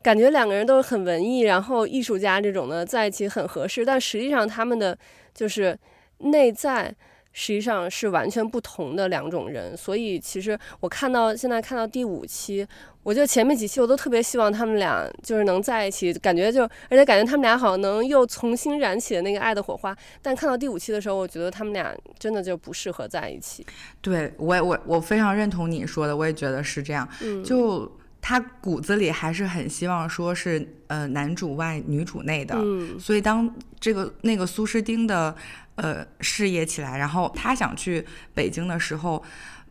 [0.02, 4.96] 感觉两个人都是很文艺，然后艺术家这种的在一起很合适，但实际上他们的
[5.34, 5.76] 就是
[6.18, 6.94] 内在
[7.32, 9.76] 实际上是完全不同的两种人。
[9.76, 12.66] 所以其实我看到现在看到第五期，
[13.02, 19.96] 我觉得前面几期我都特别希望他们俩就是能在一起，感觉就而且感觉他们俩好像能又重新燃起了那个爱的火花。
[20.22, 23.66] 但看到第五期的时候，我觉得他们俩真的就不适合在一起。
[24.00, 27.08] 对，我也我我非常认同你说的，我也觉得是这样。
[27.20, 27.90] 嗯，就。
[28.20, 35.34] 他骨子里还是很希望说是呃男主外女主内的，嗯，所以当这个那个苏诗丁的
[35.76, 38.04] 呃事业起来，然后他想去
[38.34, 39.22] 北京的时候，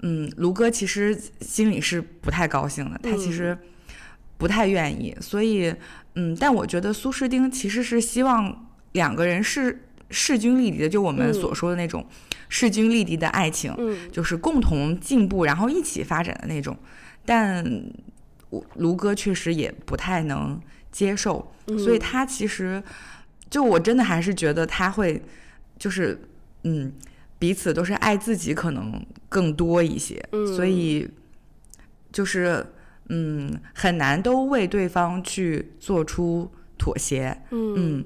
[0.02, 3.56] 嗯，卢哥其实心里是不太高兴的，他其实
[4.38, 5.72] 不太愿意，嗯，所以
[6.16, 12.08] 嗯，但我觉得苏诗丁其实是希望两个人是势均力敌的，就我们所说的那种
[12.50, 16.76] 势均力敌的爱情，嗯，就是共同进步，然后一起发展的那种，
[17.26, 17.64] 但。
[18.76, 20.60] 卢哥确实也不太能
[20.92, 22.82] 接受，所以他其实
[23.50, 25.22] 就我真的还是觉得他会
[25.78, 26.20] 就是
[26.64, 26.92] 嗯，
[27.38, 30.24] 彼此都是爱自己可能更多一些，
[30.56, 31.10] 所以
[32.12, 32.66] 就是
[33.10, 38.06] 嗯，很难都为对方去做出妥协，嗯，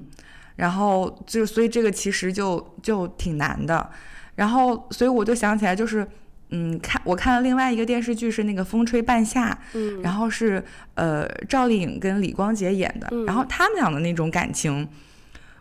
[0.56, 3.90] 然后就所以这个其实就就挺难的，
[4.34, 6.06] 然后所以我就想起来就是。
[6.52, 10.62] 嗯，看我看了另外一个电视剧是那个《风吹半夏》，嗯，然后是
[10.94, 14.86] 呃赵丽颖跟李光洁演的，嗯，然后他们俩的那种感情，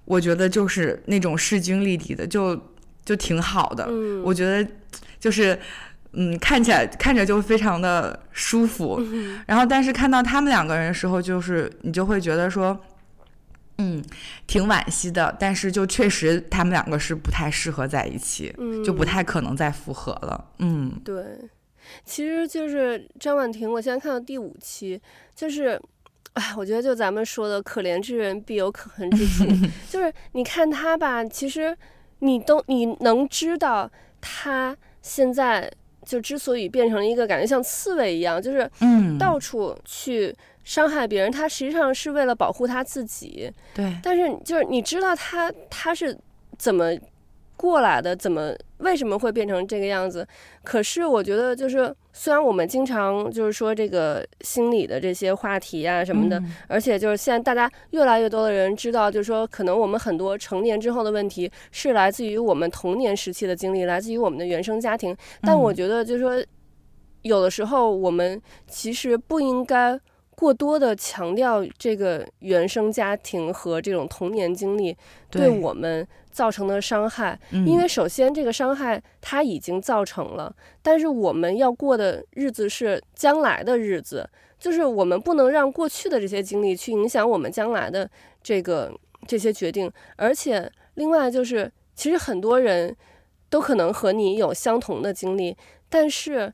[0.06, 2.62] 我觉得就是那种势均力敌的，就
[3.06, 4.70] 就挺好的，嗯，我觉得
[5.20, 5.58] 就是
[6.12, 12.78] 嗯看起来看着就非常的舒服，嗯，然后但是看到他们两个人的时候，就是你就会觉得说。
[13.82, 14.04] 嗯，
[14.46, 20.52] 挺惋惜的，但是就确实他们两个是不太适合在一起，嗯，就不太可能再复合了。
[20.60, 21.24] 嗯，对，
[22.06, 25.02] 其实就是张婉婷，我现在看到第五期，
[25.36, 25.82] 就是，
[26.34, 29.46] 哎，我觉得就咱们说的“可怜之人必有可恨之处”，
[29.90, 31.76] 就是你看他吧，其实
[32.20, 33.90] 你都你能知道
[34.22, 35.72] 他现在
[36.06, 40.36] 就之所以变成了一个感觉像刺猬一样，就是嗯，到处去。
[40.64, 43.52] 伤害别人，他实际上是为了保护他自己。
[43.74, 46.18] 对，但是就是你知道他他是
[46.58, 46.92] 怎么
[47.58, 50.28] 过来的，怎么为什么会变成这个样子？
[50.64, 65.16] 可是我觉得，就是虽然我们经常就是说这个心理的这些话题啊什么的，嗯，而且就是现在大家越来越多的人知道，就是说可能我们很多成年之后的问题是来自于我们童年时期的经历，来自于我们的原生家庭。
[65.42, 66.44] 但我觉得，就是说
[67.22, 70.00] 有的时候我们其实不应该。
[70.42, 74.98] 过多的强调这个原生家庭和这种童年经历
[75.30, 80.52] 对我们造成的伤害，因为首先这个伤害它已经造成了，
[80.82, 84.28] 但是我们要过的日子是将来的日子，
[84.58, 88.10] 就是我们不能让过去的这些经历去影响我们将来的
[88.42, 88.92] 这个
[89.28, 92.98] 这些决定，而且另外就是，其实很多人
[93.48, 95.56] 都可能和你有相同的经历，
[95.88, 96.52] 但是。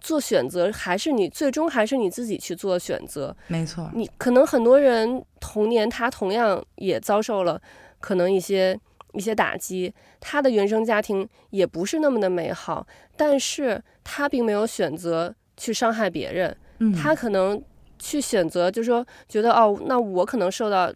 [0.00, 3.90] 做选择还是你最终还是你自己去做选择，没错。
[3.94, 7.60] 你可能很多人童年他同样也遭受了
[8.00, 8.78] 可能一些
[9.12, 17.62] 一些打击，他的原生家庭也不是那么的美好，但是他并没有选择去伤害别人，嗯，他可能
[17.98, 20.92] 去选择就是说觉得哦，那我可能受到。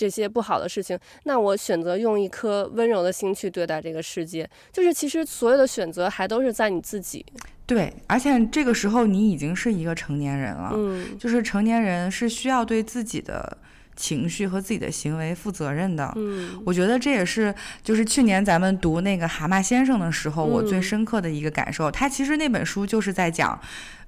[0.00, 4.48] 这些不好的事情，那我选择用一颗温柔的心去对待这个世界。
[4.72, 7.22] 就是其实所有的选择还都是在你自己。
[7.66, 10.70] 对，而且这个时候你已经是一个成年人了。
[10.74, 13.58] 嗯，就是成年人是需要对自己的
[13.94, 16.10] 情绪和自己的行为负责任的。
[16.16, 21.90] 嗯，我觉得这也是就是去年咱们读那个《蛤蟆先生》的时候，我最深刻的一个感受。
[21.90, 23.60] 他其实那本书就是在讲，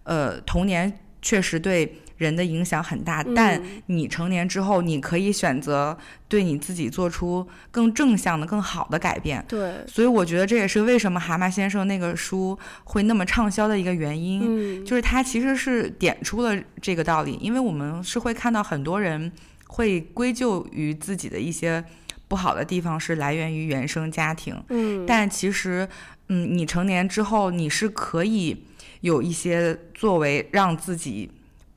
[0.05, 1.99] 呃，童年确实对。
[2.17, 5.97] 人的影响很大，但你成年之后，你可以选择
[6.29, 9.45] 对你自己做出更正向的、更好的改变。
[9.49, 17.39] 对，所以我觉得这也是为什么蛤蟆先生那个书会那么畅销的一个原因，嗯，就是它其实是点出了这个道理。
[17.41, 19.31] 因为我们是会看到很多人
[19.67, 21.85] 会归咎于自己的一些
[22.29, 25.89] 不好的地方是来源于原生家庭，嗯，但其实，
[26.29, 28.65] 嗯，你成年之后，你是可以
[29.01, 31.31] 有一些作为，让自己。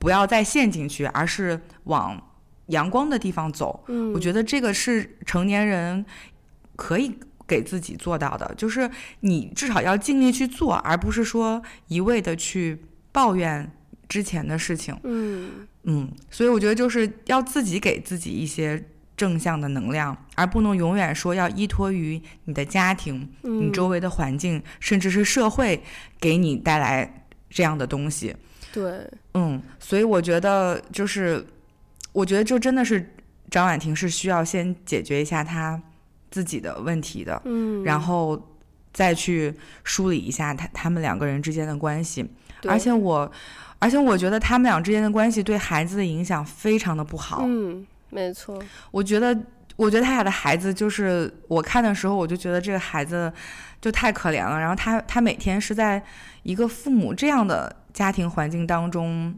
[0.05, 2.21] 不要再陷进去，而是往
[2.67, 3.83] 阳光的地方走。
[3.87, 6.05] 嗯，我觉得这个是成年人
[6.75, 7.11] 可以
[7.47, 8.87] 给自己做到的，就是
[9.21, 12.79] 你至少要尽力去做，而不是说一味的去
[13.11, 13.71] 抱怨
[14.07, 14.95] 之前的事情。
[15.01, 18.85] 嗯嗯，所以我觉得就是要自己给自己一些
[19.17, 25.81] 正向的能量，而不能永远说要依托于你的家庭、嗯、你周围的环境，甚至是社会
[26.19, 28.35] 给你带来这样的东西。
[28.75, 31.45] 对，嗯，所以我觉得就是，
[32.11, 33.09] 我觉得就真的是
[33.49, 35.81] 张婉婷是需要先解决一下她
[36.29, 38.49] 自己的问题的，嗯，然后
[38.91, 39.53] 再去
[39.85, 42.29] 梳理一下他他们两个人之间的关系。
[42.67, 43.31] 而且我，
[43.79, 47.43] 而且我觉得他们俩之间的关系对孩子的影响非常的不好。
[47.45, 48.61] 嗯，没错。
[48.91, 49.33] 我觉得，
[49.77, 53.31] 我觉得他俩的孩子就是我看的时候，我就觉得这个孩子
[53.79, 54.59] 就太可怜了。
[54.59, 56.03] 然后他他每天是在
[56.43, 57.73] 一个父母这样的。
[57.95, 59.33] 家庭环境当中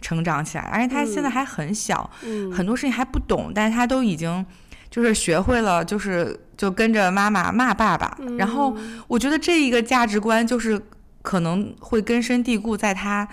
[0.00, 4.44] 成长起来，而且他现在还很小，嗯，很多事情还不懂，但是他都已经
[4.90, 8.18] 就是学会了，就是就跟着妈妈骂爸爸。
[8.18, 10.82] 嗯，然后我觉得这一个价值观就是
[11.22, 13.28] 可能会根深蒂固在他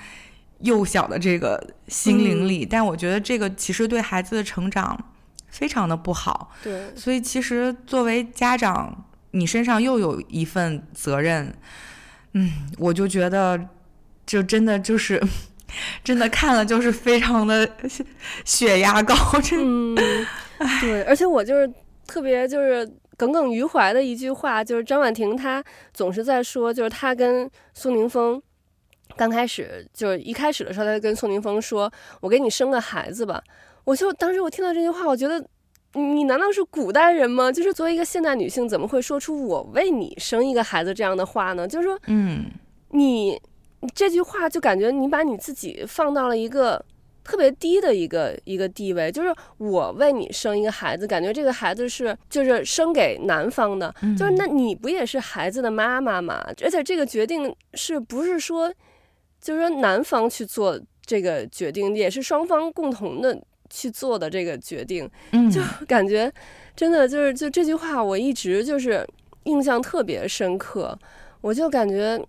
[0.60, 4.96] 幼小的这个心灵里，嗯，但我觉得这个其实对孩子的成长
[5.48, 6.52] 非常的不好。
[6.64, 11.52] 对，所以其实作为家长，你身上又有一份责任。
[12.34, 13.60] 嗯，我就觉得。
[14.30, 15.20] 就真的就是，
[16.04, 17.68] 真的看了就是非常的
[18.46, 19.16] 血压高，
[19.54, 19.96] 嗯，
[20.80, 21.68] 对，而且我就是
[22.06, 22.88] 特别就是
[23.18, 25.64] 耿耿于怀的一句话，就是张婉婷她
[25.96, 28.40] 总是在说，就是她跟宋宁峰
[29.18, 33.42] 刚开始就是一开始的时候，她就跟宋宁峰说：“我给你生个孩子吧。”
[33.84, 35.44] 我就当时我听到这句话，我觉得
[35.94, 37.52] 你难道是古代人吗？
[37.52, 41.68] 就是作为一个现代女性，怎么会说出“我为你生一个孩子”这样的话呢？
[41.68, 42.46] 就是说，嗯，
[42.92, 43.42] 你。
[43.94, 46.84] 这句话就感觉你把你自己放到了一个
[47.24, 56.44] 特别低的一个一个地位，就是我为你生一个孩子，感觉这个孩子是就是生给男方的，就是那你不也是孩子的妈妈吗？
[56.64, 58.74] 而且这个决定是不是说
[59.40, 63.40] 就是说男方去做这个决定，也是双方共同的
[63.70, 65.10] 去做的这个决定，
[65.52, 66.32] 就感觉
[66.76, 69.08] 真的就是就这句话我一直就是
[69.44, 70.98] 印象特别深刻，
[71.42, 72.20] 我就感觉。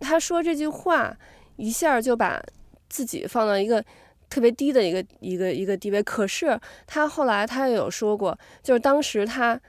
[0.00, 1.12] 他说这句话，
[1.56, 2.40] 一下就把
[2.88, 3.84] 自己放到一个
[4.30, 6.00] 特别低的一个一个一个地位。
[6.00, 9.60] 可是他后来他也有说过，就是当时他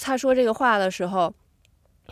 [0.00, 1.34] 他说这个话的时候，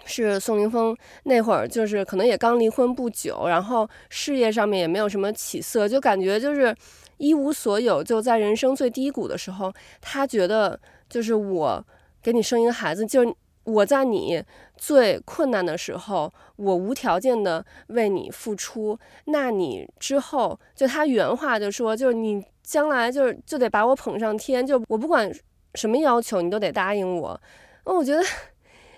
[0.05, 6.74] 是宋宁峰那会儿就是可能也刚离婚不久，然后事业上面也没有什么起色，就感觉就是
[7.18, 11.87] 一无所有，就在人生最低谷的时候，他觉得就是我
[12.20, 13.37] 给你生一个孩子，就。
[13.70, 14.42] 我在你
[14.76, 25.30] 最困难的时候，我无条件的为你付出，那你之后就他原话就说，就是你将来就是就得把我捧上天，就我不管
[25.74, 27.40] 什么要求，你都得答应我。
[27.85, 28.22] 那我觉得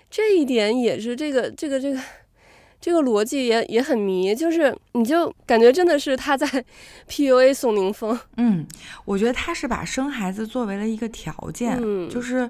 [0.09, 1.99] 这一点也是这个这个这个
[2.79, 6.47] 这个逻辑也也很迷，就是你就感觉真的是他在
[7.09, 8.17] PUA 宋宁峰。
[8.37, 8.65] 嗯，
[9.05, 12.49] 我觉得他是把生孩子作为了一个条件，嗯，就是。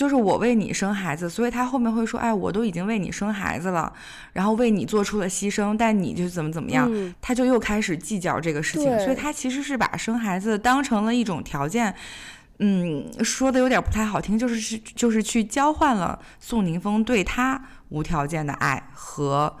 [0.00, 3.92] 就是我为你生孩子，所以他后面会说，哎，我都已经为你生孩子了，
[4.32, 11.94] 然后为你做出了牺牲，但你就怎么怎么样，嗯、他就又开始计较这个事情，所以他其实是把生孩子当成了一种条件，
[12.60, 19.54] 嗯，说的有点不太好听，就是是就是去交换了宋宁峰对他无条件的爱和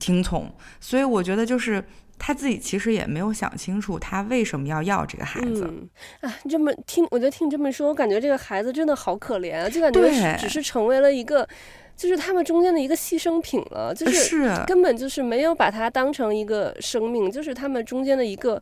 [0.00, 1.86] 听从，所以我觉得就是。
[2.18, 5.70] 他自己其实也没有想清楚，他为什么要要这个孩子。
[5.70, 5.88] 嗯，
[6.22, 11.46] 啊，这么听，我觉得听你这么说，我感觉这个孩子真的好可怜啊，就感觉只是成为了一个，
[11.94, 18.60] 就是他们中间的一个牺牲品了，就是根本就是没有把他当成一个生命，就是他们中间的一个，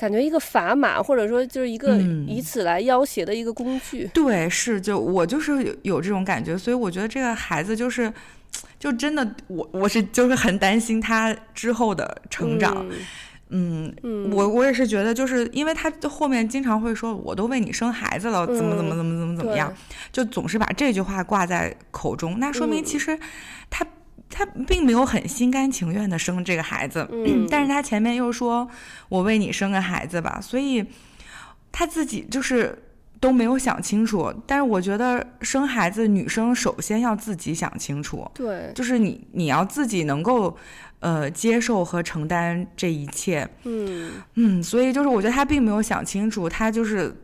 [0.00, 4.04] 感觉一个砝码，或者说就是一个以此来要挟的一个工具。
[4.04, 8.12] 嗯、对，是，就我就是有有这种感觉，所以我觉得这个孩子就是。
[8.78, 12.86] 就真的，我我是就是很担心他之后的成长，
[13.48, 19.72] 嗯，嗯，我我也是觉得，就是因为他后面经常会说，我都为你生孩子了，怎么怎么怎么怎么怎么样，
[20.12, 23.18] 就总是把这句话挂在口中，那说明其实
[23.70, 23.86] 他
[24.28, 27.08] 他并没有很心甘情愿的生这个孩子，
[27.50, 28.68] 但是他前面又说
[29.08, 30.84] 我为你生个孩子吧，所以
[31.72, 32.78] 他自己就是。
[33.24, 40.54] 都没有想清楚，但是我觉得生孩子，女生首先要自己想清楚，对，就是你你要自己能够，
[41.00, 44.12] 呃，接受和承担这一切，嗯。
[44.34, 47.16] 嗯，所以就是我觉得他并没有想清楚，他就是，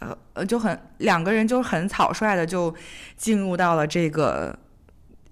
[0.00, 2.74] 呃呃，就很两个人就很草率的就
[3.16, 4.58] 进入到了这个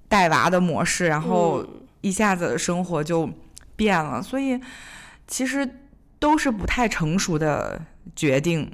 [0.06, 1.66] 带娃的模式，然后
[2.00, 3.28] 一下子生活就
[3.74, 4.60] 变了，嗯，所以
[5.26, 5.68] 其实
[6.20, 7.82] 都是不太成熟的
[8.14, 8.70] 决定。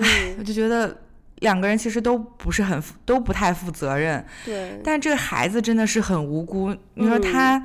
[0.00, 0.96] 唉，我就觉得
[1.40, 4.24] 两个人其实都不是很都不太负责任。
[4.44, 4.80] 对。
[4.82, 6.74] 但这个孩子真的是很无辜。
[6.94, 7.64] 你说他，嗯、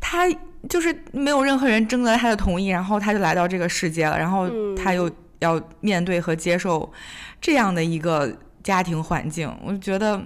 [0.00, 0.28] 他
[0.68, 6.92] 就是没有任何人征得他的同意，然后他就来到这个世界了，然后他又要面对和接受
[7.40, 10.20] 这样的一个家庭环境，我就觉得，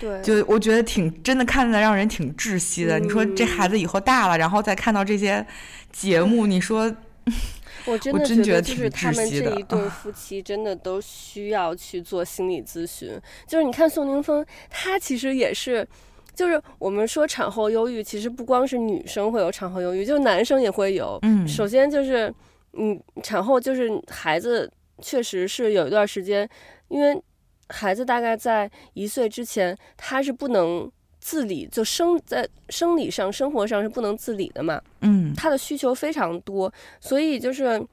[0.00, 2.98] 对， 就我觉得挺真的，看着让人挺窒息的。
[2.98, 5.46] 嗯、你说这孩子以后大了，然后再看到这些
[5.92, 6.94] 节目，你说。
[7.86, 13.18] 我真的觉得，就是他们这一对夫妻真的都需要去做心理咨询。
[13.46, 15.86] 就是你看宋宁峰，他其实也是，
[16.34, 21.18] 就是我们说产后忧郁，其实不光是女生会有产后忧郁，就是男生也会有。
[21.22, 22.32] 嗯，首先就是，
[22.72, 24.70] 嗯，产后就是孩子
[25.00, 26.48] 确实是有一段时间，
[26.88, 27.22] 因为
[27.68, 30.90] 孩子大概在一岁之前，他是不能。
[31.26, 37.84] 自理就生在生理上、生活上是不能自理的嘛，嗯，他的需求非常多，所以就是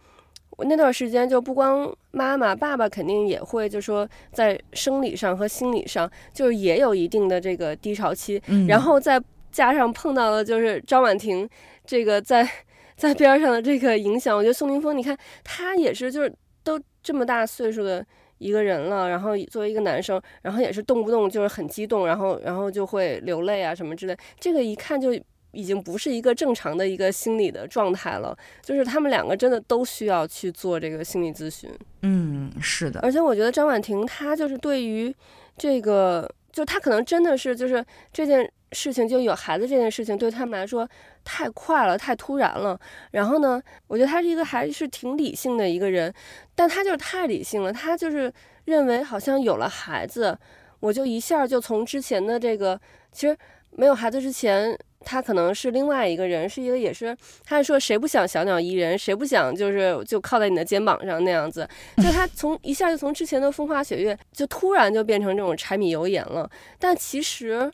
[0.51, 9.19] 我那段时间就不光妈妈、爸爸肯定也会，就说在生理上和心理上就是也有一定的这个低潮期，嗯，然后再
[9.51, 11.49] 加上碰到了就是张婉婷
[11.88, 12.47] 这个在
[12.95, 16.31] 在边上的这个影响，我觉得宋宁峰，你看他也是就是
[16.63, 18.05] 都这么大岁数的。
[18.43, 25.13] 一个人了，然后作为一个男生，然后也是动不动就是很激动，然后然后就会流泪啊什么之类，这个一看就
[25.51, 31.69] 已经不是一个正常的一个心理的状态了，就是他们两个真的都需要去做这个心理咨询。
[32.01, 32.99] 嗯，是的。
[33.01, 35.15] 而且我觉得张婉婷她就是对于
[35.57, 40.88] 这个，就她可能真的是就是这件事情就有孩子这件事情对他们来说
[41.24, 42.80] 太快了，太突然了。
[43.11, 46.13] 然后呢，我觉得他是一个还是挺理性的一个人，
[46.55, 47.71] 但他就是太理性了。
[47.71, 48.34] 他就是
[48.65, 50.38] 认为好像有了孩子，
[50.80, 52.80] 我就一下就从之前的这个，
[53.11, 53.38] 其实
[53.71, 61.67] 没有孩子之前，他可能是另外一个人，是一个也是，他说谁不想小鸟依人，谁不想就是就靠在你的肩膀上那样子。
[61.97, 66.49] 就他从一下就从之前的风花雪月，就突然就变成这种柴米油盐了。
[66.80, 67.71] 但其实。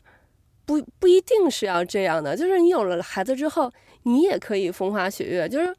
[0.70, 3.68] 不不一定是要这样的，就是你有了孩子之后，
[4.04, 5.48] 你也可以风花雪月。
[5.48, 5.74] 就是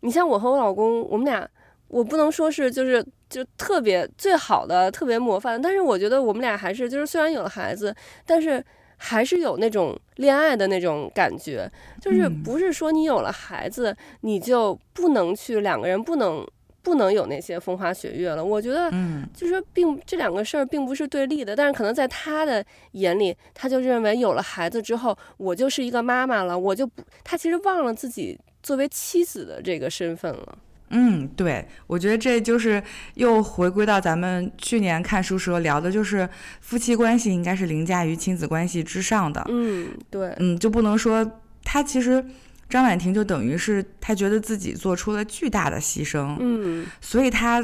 [0.00, 1.46] 你像我和我老公，我们俩，
[1.88, 8.64] 我不能说是就是就特别最好的、特别模范，但是我觉得我们俩还是就是虽然有了孩子，但是
[8.96, 11.70] 还是有那种恋爱的那种感觉。
[12.00, 16.46] 就是不是说你有了孩子，你就不能去两个人不能。
[16.82, 18.44] 不能有那些风花雪月了。
[18.44, 30.58] 我觉得，嗯，就是并这两个事儿并不是对立的，但是可能在他的眼里，他就认为有了孩子之后，我就是一个妈妈了，我就不，他其实忘了自己作为妻子的这个身份了。
[30.90, 32.82] 嗯，对，我觉得这就是
[33.14, 36.28] 又回归到咱们去年看书时候聊的，就是
[36.60, 39.44] 夫妻关系应该是凌驾于亲子关系之上的。
[39.48, 41.30] 嗯，对，嗯，就不能说
[41.62, 42.24] 他其实。
[42.70, 47.60] 张婉婷就等于是她觉得自己做出了巨大的牺牲，嗯，所以她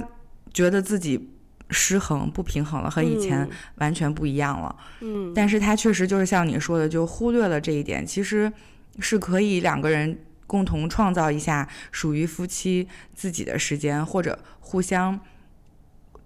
[0.52, 1.30] 觉得自己
[1.70, 8.52] 失衡不平衡了，和以前完全不一样了，嗯，但是她确实就是像你说的，就忽略了这一点，其实
[8.98, 15.20] 是可以两个人共同创造一下属于夫妻自己的时间，或者互相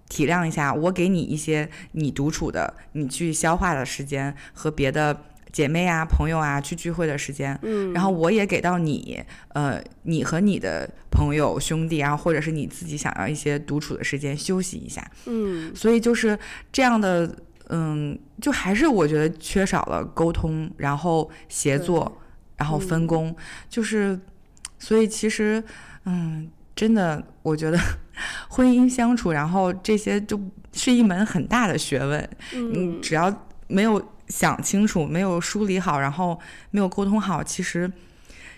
[0.08, 5.26] 体谅一下，我给你一些你独处的、你去消化的时间和别的。
[5.52, 16.38] 姐妹啊，朋友啊，去聚会的时间，嗯，然后我也给到你，呃，你和你的朋友兄弟啊，或者是你自己想要一些独处的时间休息一下，嗯，所以就是
[16.70, 17.34] 这样的，
[17.68, 22.20] 嗯，就还是我觉得缺少了沟通，然后协作，
[22.56, 23.36] 然后分工，嗯，
[23.68, 24.18] 就是，
[24.78, 25.62] 所以其实，
[26.04, 27.78] 嗯，真的，我觉得
[28.48, 30.40] 婚姻相处，然后这些就
[30.72, 34.00] 是一门很大的学问，嗯，只要没有。
[34.30, 36.38] 想清楚，没有梳理好，然后
[36.70, 37.90] 没有沟通好，其实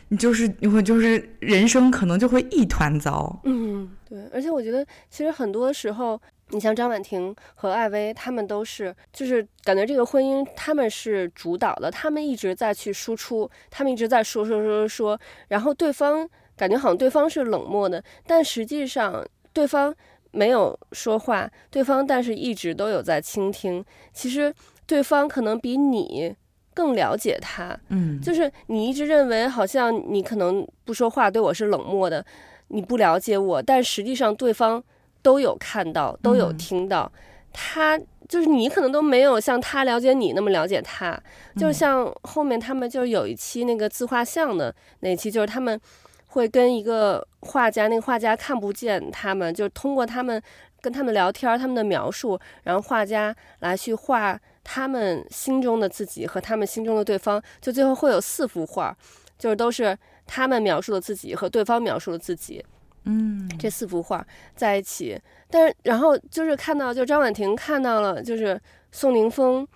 [0.09, 3.41] 你就是你会就是人生可能就会一团糟。
[3.45, 6.21] 嗯，对，而且我觉得其实很多时候
[6.51, 19.95] 你像张婉婷和艾薇，他们都是，就是感觉这个婚姻他们是主导的，他们一直在去输出，他们一直在说说说说说，然后对方感觉好像对方是冷漠的，但实际上对方
[20.31, 23.83] 没有说话，对方但是一直都有在倾听。
[24.13, 24.53] 其实
[24.93, 26.35] 对方可能比你
[26.75, 32.25] 更了解他，嗯，就是你一直认为好像你可能不说话，对我是冷漠的，
[32.69, 34.83] 你不了解我，但实际上对方。
[35.25, 37.21] 都有看到，都有听到，嗯、
[37.53, 37.97] 他
[38.29, 41.13] 就是你可能都没有像他了解你那么了解他，
[41.55, 45.81] 嗯、就像后面他们就有一期那个自画像的那一期，就是他们
[46.27, 50.43] 会跟一个画家，那个画家看不见他们，就是通过他们
[50.81, 58.97] 跟他们聊天，他们的描述，然后画家来去画他们心中的自己和他们心中的对方，就最后会有四幅画，
[59.39, 59.97] 就是都是
[60.27, 62.65] 他们描述的自己和对方描述的自己。
[63.05, 68.61] 嗯，这四幅画在一起，但是然后就是看到，就张婉婷看到了，就是
[68.93, 69.67] 宋宁峰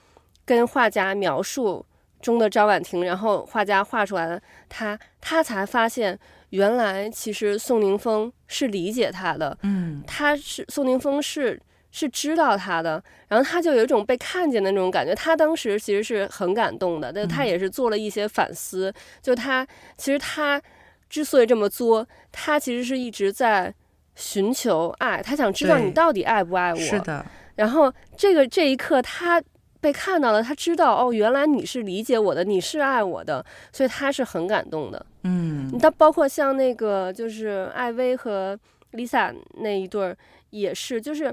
[0.44, 1.84] 跟画家描述
[2.20, 6.16] 中的张婉婷，然后画家画出来了他，他才发现
[6.50, 11.60] 原来其实宋宁峰是理解他的，嗯，他是宋宁峰是
[11.96, 18.92] 是知道他的，然后他就有一种被看见的那种感觉，他当时其实是很感动的，但他也是做了一些反思，
[19.22, 19.66] 就他
[19.96, 20.60] 其实他。
[21.08, 23.72] 之所以这么作，他其实是一直在
[24.16, 26.76] 寻求爱，他想知道你到底爱不爱我。
[26.76, 27.24] 是的。
[27.54, 29.40] 然后这个这一刻，他
[29.80, 35.06] 被看到了，他知道哦，原来你是理解我的，你是爱我的，所以他是很感动的。
[35.22, 35.78] 嗯。
[35.78, 38.58] 他包括像那个就是艾薇和
[38.94, 40.16] Lisa 那一对儿
[40.50, 41.32] 也是，就是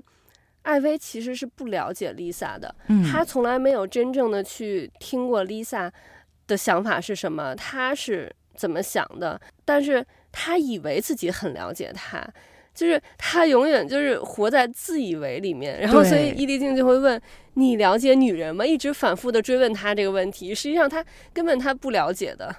[0.64, 5.90] 艾薇其实是不了解 Lisa 的，嗯，他从来没有真正的去听过 Lisa
[6.48, 8.36] 的想法是什么，她是。
[8.56, 9.42] 怎么想的？
[9.66, 12.24] 但是她以为自己很了解他，
[12.74, 15.80] 就是他永远就是活在自以为里面。
[15.80, 17.22] 然后，所以伊丽静就会问
[17.56, 20.54] ：“你了解女人吗？”一直反复的追问他这个问题。
[20.56, 21.04] 实际上，他
[21.34, 22.56] 根本他不了解的。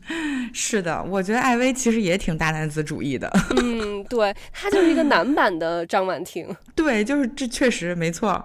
[0.52, 3.30] 是的，我觉得艾薇其实也挺大男子主义的。
[3.56, 6.54] 嗯，对，他就是一个男版的张婉婷。
[6.74, 8.44] 对，就是这确实没错。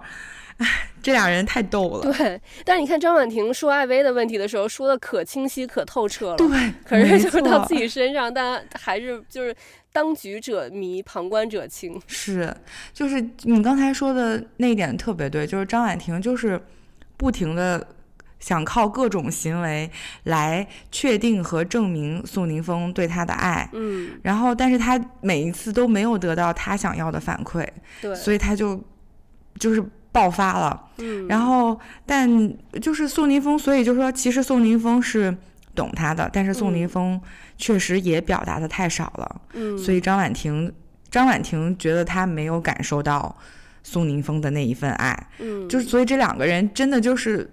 [0.62, 2.12] 唉，这俩人太逗了。
[2.12, 6.36] 对，但是你看张婉婷说艾薇的问题的时候，说的可清晰、可透彻了。
[6.36, 6.48] 对，
[6.84, 9.52] 可是就是到自己身上，但还是就是
[9.92, 12.00] 当局者迷，旁观者清。
[12.06, 12.54] 是，
[12.92, 16.60] 就是你刚才说的那一点特别对，就是张婉婷就是
[17.16, 17.84] 不停的
[18.38, 19.90] 想靠各种行为
[20.24, 23.68] 来确定和证明宋宁峰对她的爱。
[23.72, 27.66] 嗯，然后但是她每一次都没有得到她想要的反馈。
[28.00, 28.80] 对，所以她就
[29.58, 29.84] 就是。
[30.12, 32.28] 爆发了，嗯，然后但
[32.80, 35.34] 就是宋宁峰，所以就说其实宋宁峰是
[35.74, 37.18] 懂他的，但是宋宁峰
[37.56, 40.70] 确实也表达的太少了，嗯，所以张婉婷
[41.10, 43.34] 张婉婷觉得他没有感受到
[43.82, 47.50] 宋宁峰的那一份爱，嗯，就是所以这两个人真的就是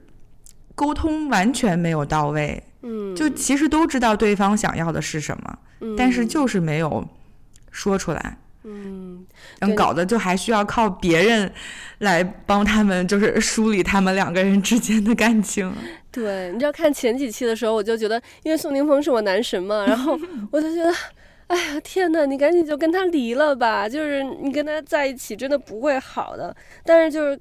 [0.76, 7.08] 沟通完全没有到位，嗯，就其实都知道对方想要的是什么，嗯，但是就是没有
[7.72, 8.38] 说出来。
[8.64, 9.26] 嗯，
[9.60, 11.52] 然后搞得就还需要靠别人
[12.00, 15.74] 来帮他们，就是梳理他们两个人之间的感情。
[16.12, 20.20] 对，你知道看前几期的时候，我就觉得，因为宋宁峰是我男神嘛，然后
[20.52, 20.94] 我就觉得，
[21.48, 26.54] 哎呀，天呐，你赶紧就跟他离了吧，就是你跟他在一起真的不会好的。
[26.84, 27.40] 但是就是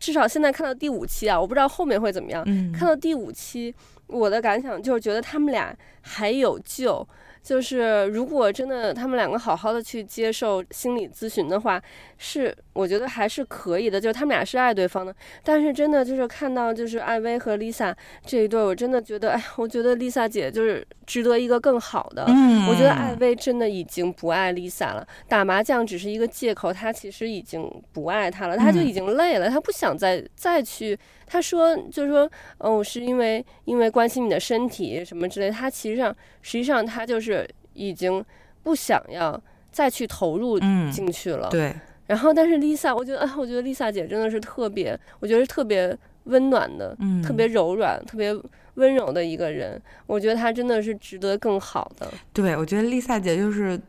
[0.00, 2.42] 至少现在看到第五期啊，我不知道后面会怎么样。
[2.46, 3.72] 嗯，看到第五期，
[4.08, 7.06] 我的感想就是觉得他们俩还有救。
[7.48, 11.82] 就是如果真的他们两个好好的去接受心理咨询的话，
[12.18, 14.00] 是我觉得还是可以的。
[14.00, 15.12] 就是他们俩是爱对方的，
[15.42, 17.92] 但是真的就是看到就是艾薇和 Lisa
[18.24, 22.24] 这一对，我真的觉得，哎，我觉得 Lisa 姐就是值得一个更好的。
[22.28, 30.96] 嗯，我觉得艾薇真的已经不爱 Lisa 了，打麻将只是一个借口，她其实已经不爱他了，她就已经累了，她不想再再去。
[31.26, 32.24] 她说，就是说，
[32.58, 35.50] 嗯哦，是因为因为关心你的身体什么之类。
[35.50, 38.24] 她其实上，实际上她就是已经
[38.62, 39.38] 不想要
[39.70, 40.58] 再去投入
[40.90, 41.48] 进去了。
[41.48, 41.74] 嗯、对。
[42.08, 48.36] 然后，但是 Lisa，我觉得，啊，我觉得 Lisa 姐真的是特别，我觉得是特别温暖的，嗯，特别柔软、特别
[48.74, 49.80] 温柔的一个人。
[50.08, 52.10] 我觉得她真的是值得更好的。
[52.32, 53.80] 对，我觉得 Lisa 姐就是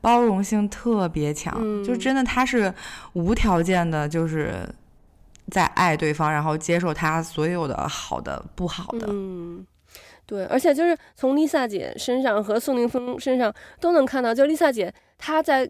[0.00, 2.72] 包容性特别强，嗯、就真的她是
[3.12, 4.66] 无条件的，就是。
[5.50, 9.06] 在爱对方，然后接受他所有的好的、不好的。
[9.08, 9.66] 嗯，
[10.26, 13.50] 对，而且就是从 Lisa 姐身上和宋宁峰身上
[13.80, 15.66] 都能看到，就 Lisa 姐她在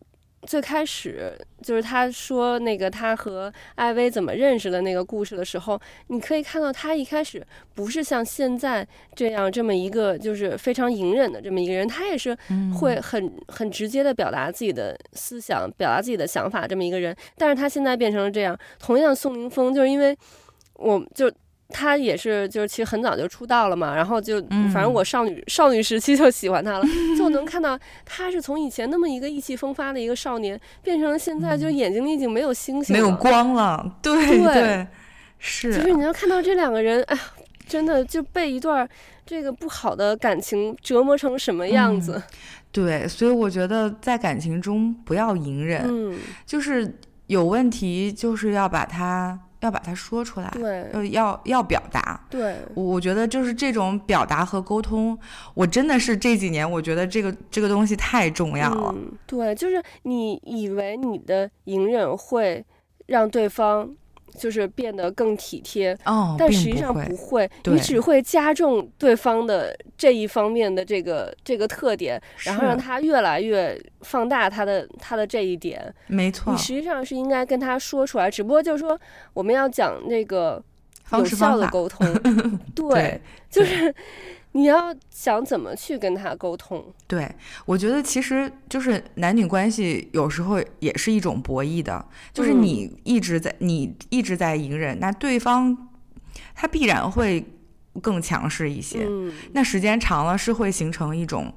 [0.46, 12.36] 最开始就是他说那个他和艾薇怎么认识的那个故事的时候，你可以看到他一开始不是像现在这样这么一个就是非常隐忍的这么一个人，他也是
[12.78, 17.14] 会很很直接的表达自己的思想，表达自己的想法这么一个人。
[17.36, 18.56] 但是他现在变成了这样。
[18.78, 20.16] 同样，宋宁峰就是因为
[20.74, 21.30] 我就。
[21.70, 24.40] 他也是，就是其实很早就出道了嘛，然后就
[24.72, 26.84] 反正我少女、嗯、少女时期就喜欢他了，
[27.16, 33.98] 就能看到他是从以前那么一个意气风发的一个少年，变成了现在就眼睛里已经没有星星了，没有光了。
[34.00, 34.86] 对对，对，
[35.38, 35.74] 是。
[35.74, 37.22] 就是你能看到这两个人，哎呀，
[37.66, 38.88] 真的就被一段
[39.26, 42.14] 这个不好的感情折磨成什么样子。
[42.14, 42.22] 嗯、
[42.72, 49.38] 对，所以我觉得在感情中不要隐忍，嗯，就是有问题就是要把它。
[49.60, 55.18] 要把它说出来，对，呃，要要表达，对，我觉得就是这种表达和沟通，
[55.54, 58.94] 我真的是这几年我觉得这个这个东西太重要了。
[58.96, 62.64] 嗯，对，就是你以为你的隐忍会
[63.06, 63.88] 让对方。
[64.36, 75.94] 就是变得更体贴，哦，但实际上不会，不会，你只会加重对方的这一方面的这个这个特点，然后让他越来越放大他的他的这一点。
[76.06, 78.98] 没错，你实际上是应该跟他说出来，只不过就是说
[79.32, 80.62] 我们要讲那个
[81.12, 82.06] 有效的沟通，
[82.74, 83.20] 对，对，
[83.50, 83.94] 就是。
[84.58, 86.84] 你要想怎么去跟他沟通？
[87.06, 87.32] 对，
[87.64, 92.04] 我觉得其实就是男女关系有时候也是一种博弈的，
[92.34, 95.88] 就是你一直在、嗯、你一直在隐忍，那对方
[96.56, 97.46] 他必然会
[98.02, 99.06] 更强势一些。
[99.08, 101.54] 嗯，那时间长了是会形成一种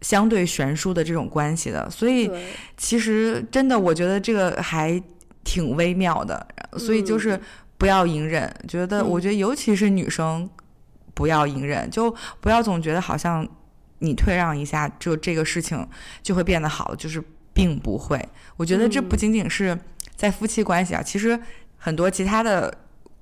[0.00, 1.90] 相对悬殊的这种关系的。
[1.90, 2.30] 所以
[2.78, 4.98] 其实真的，我觉得这个还
[5.44, 6.46] 挺微妙的。
[6.78, 7.38] 所以就是
[7.76, 10.48] 不要隐忍，嗯、觉得我觉得尤其是女生。
[11.18, 13.44] 不要隐忍，就不要总觉得好像
[13.98, 15.84] 你退让一下，就这个事情
[16.22, 17.20] 就会变得好，就是
[17.52, 18.24] 并不会。
[18.56, 19.76] 我觉得这不仅仅是
[20.14, 21.36] 在夫妻关系啊，嗯、其实
[21.76, 22.72] 很多其他的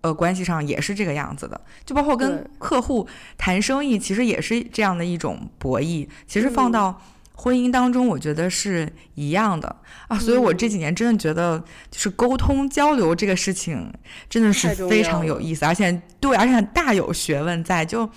[0.03, 6.07] 呃关系上也是这个样子的，就包括跟客户谈生意，其实也是这样的一种博弈。
[6.26, 7.01] 其实放到。
[7.39, 9.76] 婚姻当中，我觉得是一样的
[10.09, 13.93] 啊，所以我这几年真的觉得，就是沟通交流这个事情
[14.28, 18.09] 真的是非常有意思，而且对，而且大有学问在，就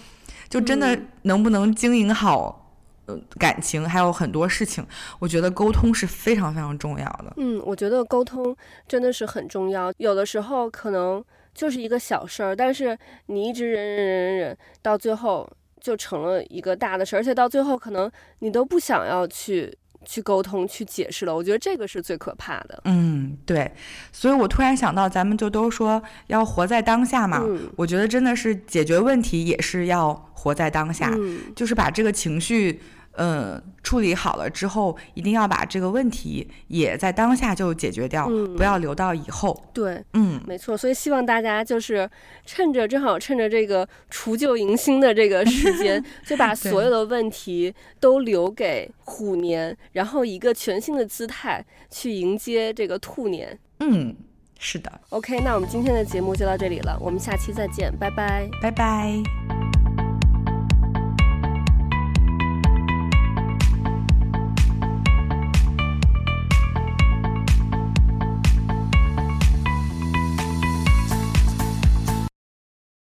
[0.47, 2.73] 就真的能不能经营好
[3.07, 4.85] 呃感情，还有很多事情，
[5.19, 7.33] 我觉得沟通是非常非常重要的。
[7.35, 8.55] 嗯，我觉得沟通
[8.87, 11.21] 真的是很重要，有的时候可能
[11.53, 15.47] 就是一个小事儿，但是你一直忍忍忍忍忍，到最后。
[15.79, 19.75] 就成了一个大的事，而且到最后可能你都不想要去
[20.05, 21.35] 去沟通、去解释了。
[21.35, 22.81] 我觉得这个是最可怕的。
[22.85, 23.71] 嗯，对。
[24.11, 27.43] 所以我突然想到，咱们就都说要活在当下嘛。
[27.45, 27.69] 嗯。
[27.75, 31.39] 我觉得真的是解决问题也是要活在当下，嗯。
[31.55, 32.81] 就是把这个情绪。
[33.21, 39.61] 嗯，处理好了之后，一定要把这个问题也在当下就解决掉，嗯、不要留到以后。
[39.73, 40.77] 对，嗯，没错。
[40.77, 42.09] 所以希望大家就是
[42.45, 53.59] 趁着正好趁着这个除旧迎新的这个时间， 就把所有的问题都留给虎年，然后以一个全新的姿态去迎接这个兔年。
[53.81, 54.15] 嗯，
[54.57, 54.89] 是的。
[55.09, 59.78] OK，那我们今天的节目就到这里了，我们下期再见，拜拜，拜拜。